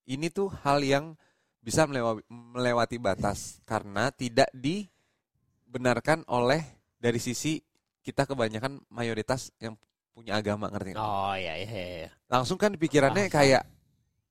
Ini 0.05 0.29
tuh 0.29 0.53
hal 0.61 0.85
yang 0.85 1.17
bisa 1.59 1.89
melewa- 1.89 2.21
melewati 2.29 3.01
batas 3.01 3.57
karena 3.65 4.13
tidak 4.13 4.53
dibenarkan 4.53 6.21
oleh 6.29 6.61
dari 7.05 7.21
sisi 7.21 7.61
kita 8.01 8.25
kebanyakan 8.25 8.81
mayoritas 8.89 9.53
yang 9.61 9.77
punya 10.17 10.41
agama 10.41 10.73
ngerti 10.73 10.97
nggak? 10.97 11.05
Oh 11.05 11.37
iya 11.37 11.61
iya 11.61 12.09
iya. 12.09 12.11
Langsung 12.33 12.57
kan 12.57 12.73
pikirannya 12.73 13.29
Paham. 13.29 13.37
kayak 13.37 13.63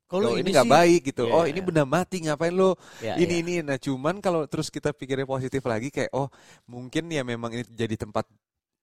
Kalau 0.03 0.29
"Loh, 0.29 0.37
ini 0.37 0.53
nggak 0.53 0.69
baik 0.69 1.01
gitu. 1.09 1.25
Iya, 1.25 1.33
oh 1.33 1.43
iya. 1.45 1.49
ini 1.53 1.59
benda 1.65 1.83
mati 1.89 2.21
ngapain 2.21 2.53
lo 2.53 2.77
Ya, 3.01 3.17
ini 3.17 3.33
ya. 3.33 3.41
ini. 3.41 3.53
Nah 3.65 3.77
cuman 3.77 4.21
kalau 4.21 4.45
terus 4.45 4.69
kita 4.69 4.93
pikirnya 4.93 5.25
positif 5.25 5.61
lagi 5.65 5.89
kayak 5.89 6.13
oh 6.13 6.29
mungkin 6.69 7.09
ya 7.09 7.25
memang 7.25 7.49
ini 7.49 7.65
jadi 7.73 7.97
tempat 7.97 8.25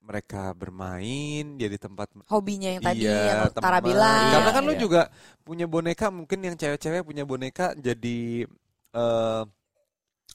mereka 0.00 0.50
bermain, 0.58 1.54
jadi 1.54 1.76
tempat 1.78 2.10
Hobinya 2.26 2.72
yang 2.72 2.82
tadi 2.82 3.04
iya, 3.06 3.46
yang 3.46 3.52
Tara 3.54 3.78
bilang. 3.78 4.32
Karena 4.32 4.50
kan 4.50 4.62
lo 4.66 4.74
Iya. 4.74 4.80
juga 4.80 5.02
punya 5.46 5.70
boneka, 5.70 6.10
mungkin 6.10 6.38
yang 6.42 6.56
cewek-cewek 6.58 7.06
punya 7.06 7.22
boneka 7.22 7.78
jadi 7.78 8.42
eh 8.90 9.42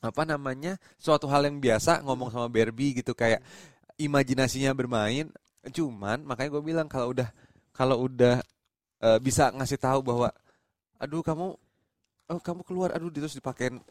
apa 0.06 0.22
namanya 0.24 0.78
suatu 0.96 1.26
hal 1.26 1.44
yang 1.44 1.58
biasa 1.58 2.06
ngomong 2.06 2.30
sama 2.30 2.48
Barbie 2.48 3.02
gitu 3.02 3.12
kayak 3.12 3.42
imajinasinya 3.98 4.72
bermain. 4.72 5.32
Cuman 5.66 6.22
makanya 6.22 6.50
gue 6.54 6.64
bilang 6.64 6.86
kalau 6.86 7.10
udah 7.10 7.30
kalau 7.74 8.06
udah 8.06 8.40
eh, 9.02 9.20
bisa 9.20 9.50
ngasih 9.50 9.82
tahu 9.82 10.00
bahwa 10.06 10.30
aduh 10.96 11.20
kamu 11.20 11.58
oh 12.26 12.40
kamu 12.42 12.62
keluar 12.64 12.90
aduh 12.94 13.10
terus 13.10 13.34
dipakein 13.34 13.82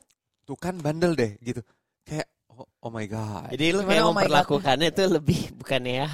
tuh 0.43 0.57
kan 0.57 0.75
bandel 0.79 1.13
deh 1.15 1.37
gitu 1.41 1.61
kayak 2.03 2.27
oh, 2.53 2.65
oh 2.83 2.91
my 2.91 3.05
god 3.05 3.49
Jadi 3.53 3.71
lu 3.73 3.83
kayak 3.85 4.03
oh 4.05 4.13
memperlakukannya 4.13 4.89
tuh 4.91 5.07
lebih 5.21 5.53
bukannya 5.57 6.05
ya 6.05 6.09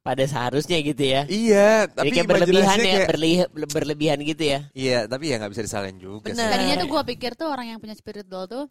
pada 0.00 0.24
seharusnya 0.24 0.78
gitu 0.80 1.04
ya. 1.04 1.22
iya 1.26 1.86
Jadi 1.86 1.94
tapi 1.94 2.08
kayak 2.14 2.28
berlebihan 2.28 2.78
ya, 2.78 2.84
kayak- 2.84 3.08
berli- 3.10 3.50
berlebihan 3.70 4.18
gitu 4.24 4.44
ya. 4.44 4.60
iya 4.74 4.98
tapi 5.06 5.30
ya 5.30 5.36
nggak 5.42 5.52
bisa 5.52 5.62
disalahin 5.66 5.98
juga. 5.98 6.30
Tadinya 6.32 6.76
tuh 6.78 6.88
gue 6.88 7.02
pikir 7.16 7.32
tuh 7.34 7.48
orang 7.50 7.74
yang 7.74 7.78
punya 7.78 7.94
spirit 7.98 8.26
doll 8.26 8.46
tuh 8.46 8.64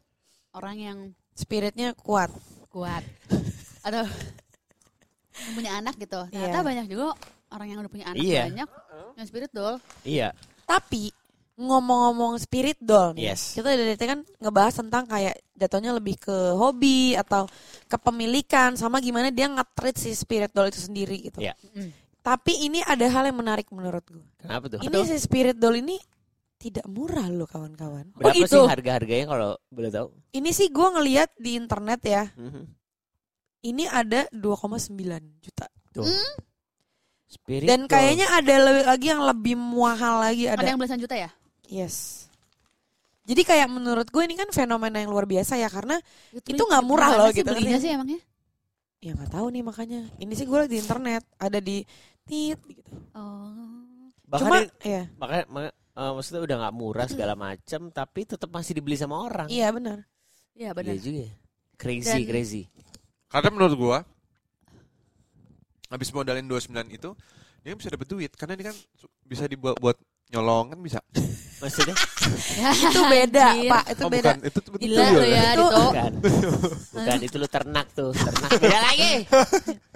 orang 0.53 0.75
yang 0.77 0.97
Spiritnya 1.33 1.93
kuat. 1.93 2.31
kuat 2.69 3.03
atau 3.87 4.03
yang 5.37 5.53
punya 5.53 5.71
anak 5.77 5.95
gitu. 5.97 6.25
Ternyata 6.29 6.59
Iya. 6.59 6.65
banyak 6.65 6.85
juga 6.89 7.05
orang 7.53 7.67
yang 7.69 7.79
udah 7.81 7.91
punya 7.91 8.05
anak 8.09 8.21
Iya. 8.21 8.43
banyak 8.49 8.69
yang 9.17 9.25
spirit 9.27 9.51
doll. 9.53 9.75
Iya. 10.01 10.33
Tapi 10.65 11.13
ngomong-ngomong 11.57 12.37
spirit 12.37 12.77
doll 12.77 13.17
nih. 13.17 13.33
Yes. 13.33 13.57
Kita 13.57 13.65
dari 13.65 13.97
tadi 13.97 14.09
kan 14.13 14.21
ngebahas 14.37 14.73
tentang 14.77 15.09
kayak 15.09 15.41
jatuhnya 15.57 15.89
lebih 15.93 16.17
ke 16.21 16.37
hobi 16.53 17.17
atau 17.17 17.49
kepemilikan 17.89 18.77
sama 18.77 19.01
gimana 19.01 19.33
dia 19.33 19.49
nge-treat 19.49 19.97
si 19.97 20.13
spirit 20.13 20.53
doll 20.53 20.69
itu 20.69 20.77
sendiri 20.77 21.17
gitu. 21.17 21.41
Iya. 21.41 21.57
Mm. 21.73 21.89
Tapi 22.21 22.53
ini 22.61 22.83
ada 22.83 23.07
hal 23.07 23.31
yang 23.31 23.39
menarik 23.39 23.65
menurut 23.71 24.03
gue. 24.05 24.21
Kenapa 24.37 24.67
tuh? 24.69 24.79
Ini 24.83 24.99
si 25.07 25.17
spirit 25.17 25.57
doll 25.57 25.79
ini 25.81 25.97
tidak 26.57 26.85
murah 26.89 27.29
loh 27.29 27.45
kawan-kawan. 27.45 28.09
Berapa 28.11 28.29
oh 28.29 28.33
sih 28.33 28.43
gitu. 28.43 28.65
harga-harganya 28.65 29.25
kalau 29.29 29.51
boleh 29.69 29.89
tahu? 29.89 30.07
Ini 30.31 30.49
sih 30.49 30.67
gue 30.67 30.87
ngeliat 30.89 31.29
di 31.37 31.53
internet 31.53 32.01
ya. 32.01 32.23
Mhm. 32.33 32.63
Ini 33.63 33.83
ada 33.85 34.25
2,9 34.31 34.89
juta. 35.39 35.65
Tuh. 35.93 36.05
Spirit 37.27 37.67
Dan 37.67 37.85
doll. 37.85 37.91
kayaknya 37.91 38.27
ada 38.31 38.53
lebih 38.63 38.83
lagi 38.85 39.05
yang 39.07 39.21
lebih 39.21 39.55
mahal 39.55 40.23
lagi 40.23 40.47
Ada 40.47 40.57
ada. 40.57 40.67
yang 40.71 40.79
belasan 40.79 40.97
juta 40.97 41.13
ya? 41.13 41.29
Yes. 41.67 42.25
Jadi 43.27 43.43
kayak 43.43 43.67
menurut 43.67 44.07
gue 44.07 44.23
ini 44.23 44.39
kan 44.39 44.47
fenomena 44.49 45.03
yang 45.03 45.11
luar 45.11 45.27
biasa 45.27 45.59
ya 45.59 45.67
karena 45.67 45.99
Itu, 46.31 46.55
Itu 46.55 46.63
nggak 46.63 46.85
murah 46.87 47.11
loh 47.13 47.27
sih 47.27 47.43
gitu. 47.43 47.51
Belinya 47.51 47.77
sih 47.77 47.91
emangnya? 47.91 48.21
ya 48.97 49.13
nggak 49.13 49.29
tahu 49.29 49.51
nih 49.51 49.61
makanya. 49.61 50.01
Ini 50.17 50.33
sih 50.33 50.47
gue 50.47 50.59
di 50.65 50.79
internet 50.79 51.21
ada 51.37 51.59
di 51.59 51.83
tit 52.23 52.57
gitu. 52.65 52.81
Oh. 53.13 54.09
bahkan 54.23 54.43
Cuma 54.43 54.57
ini- 54.59 54.71
ya 54.83 55.03
makanya 55.15 55.43
maka- 55.47 55.75
eh, 55.97 56.11
maksudnya 56.13 56.41
udah 56.41 56.55
nggak 56.61 56.75
murah 56.75 57.07
segala 57.07 57.33
macam 57.49 57.89
tapi 57.89 58.21
tetap 58.23 58.47
masih 58.47 58.73
dibeli 58.73 58.93
sama 58.93 59.17
orang. 59.19 59.49
iya 59.49 59.67
benar. 59.69 60.05
Iya 60.53 60.69
Iya 60.69 60.69
benar. 60.71 60.95
juga. 60.95 61.21
ya. 61.23 61.31
Crazy, 61.75 62.09
Dan- 62.21 62.25
crazy. 62.25 62.63
Karena 63.27 63.49
menurut 63.51 63.75
gua 63.75 63.97
habis 65.87 66.09
modalin 66.09 66.43
29 66.43 66.67
itu 66.91 67.09
dia 67.61 67.73
bisa 67.73 67.87
dapat 67.87 68.07
duit 68.07 68.31
karena 68.33 68.55
ini 68.55 68.63
kan 68.65 68.75
bisa 69.21 69.43
dibuat 69.45 69.75
buat 69.77 69.97
nyolong 70.29 70.71
kan 70.71 70.79
bisa. 70.81 70.99
Maksudnya 71.61 71.95
Itu 72.69 73.01
beda, 73.03 73.45
Anjir. 73.49 73.71
Pak. 73.71 73.83
Itu 73.89 74.03
oh 74.03 74.09
beda. 74.09 74.29
bukan, 74.29 74.37
itu 74.45 74.57
tuh 74.59 74.71
betul 74.71 74.83
Gila 74.85 75.01
ya, 75.01 75.15
Itu- 75.17 75.25
Dito. 75.57 75.81
bukan. 75.81 76.11
bukan 76.93 77.17
itu 77.19 77.35
lu 77.35 77.47
ternak 77.47 77.87
tuh, 77.91 78.11
ternak 78.13 78.49
beda 78.55 78.79
lagi. 78.83 79.11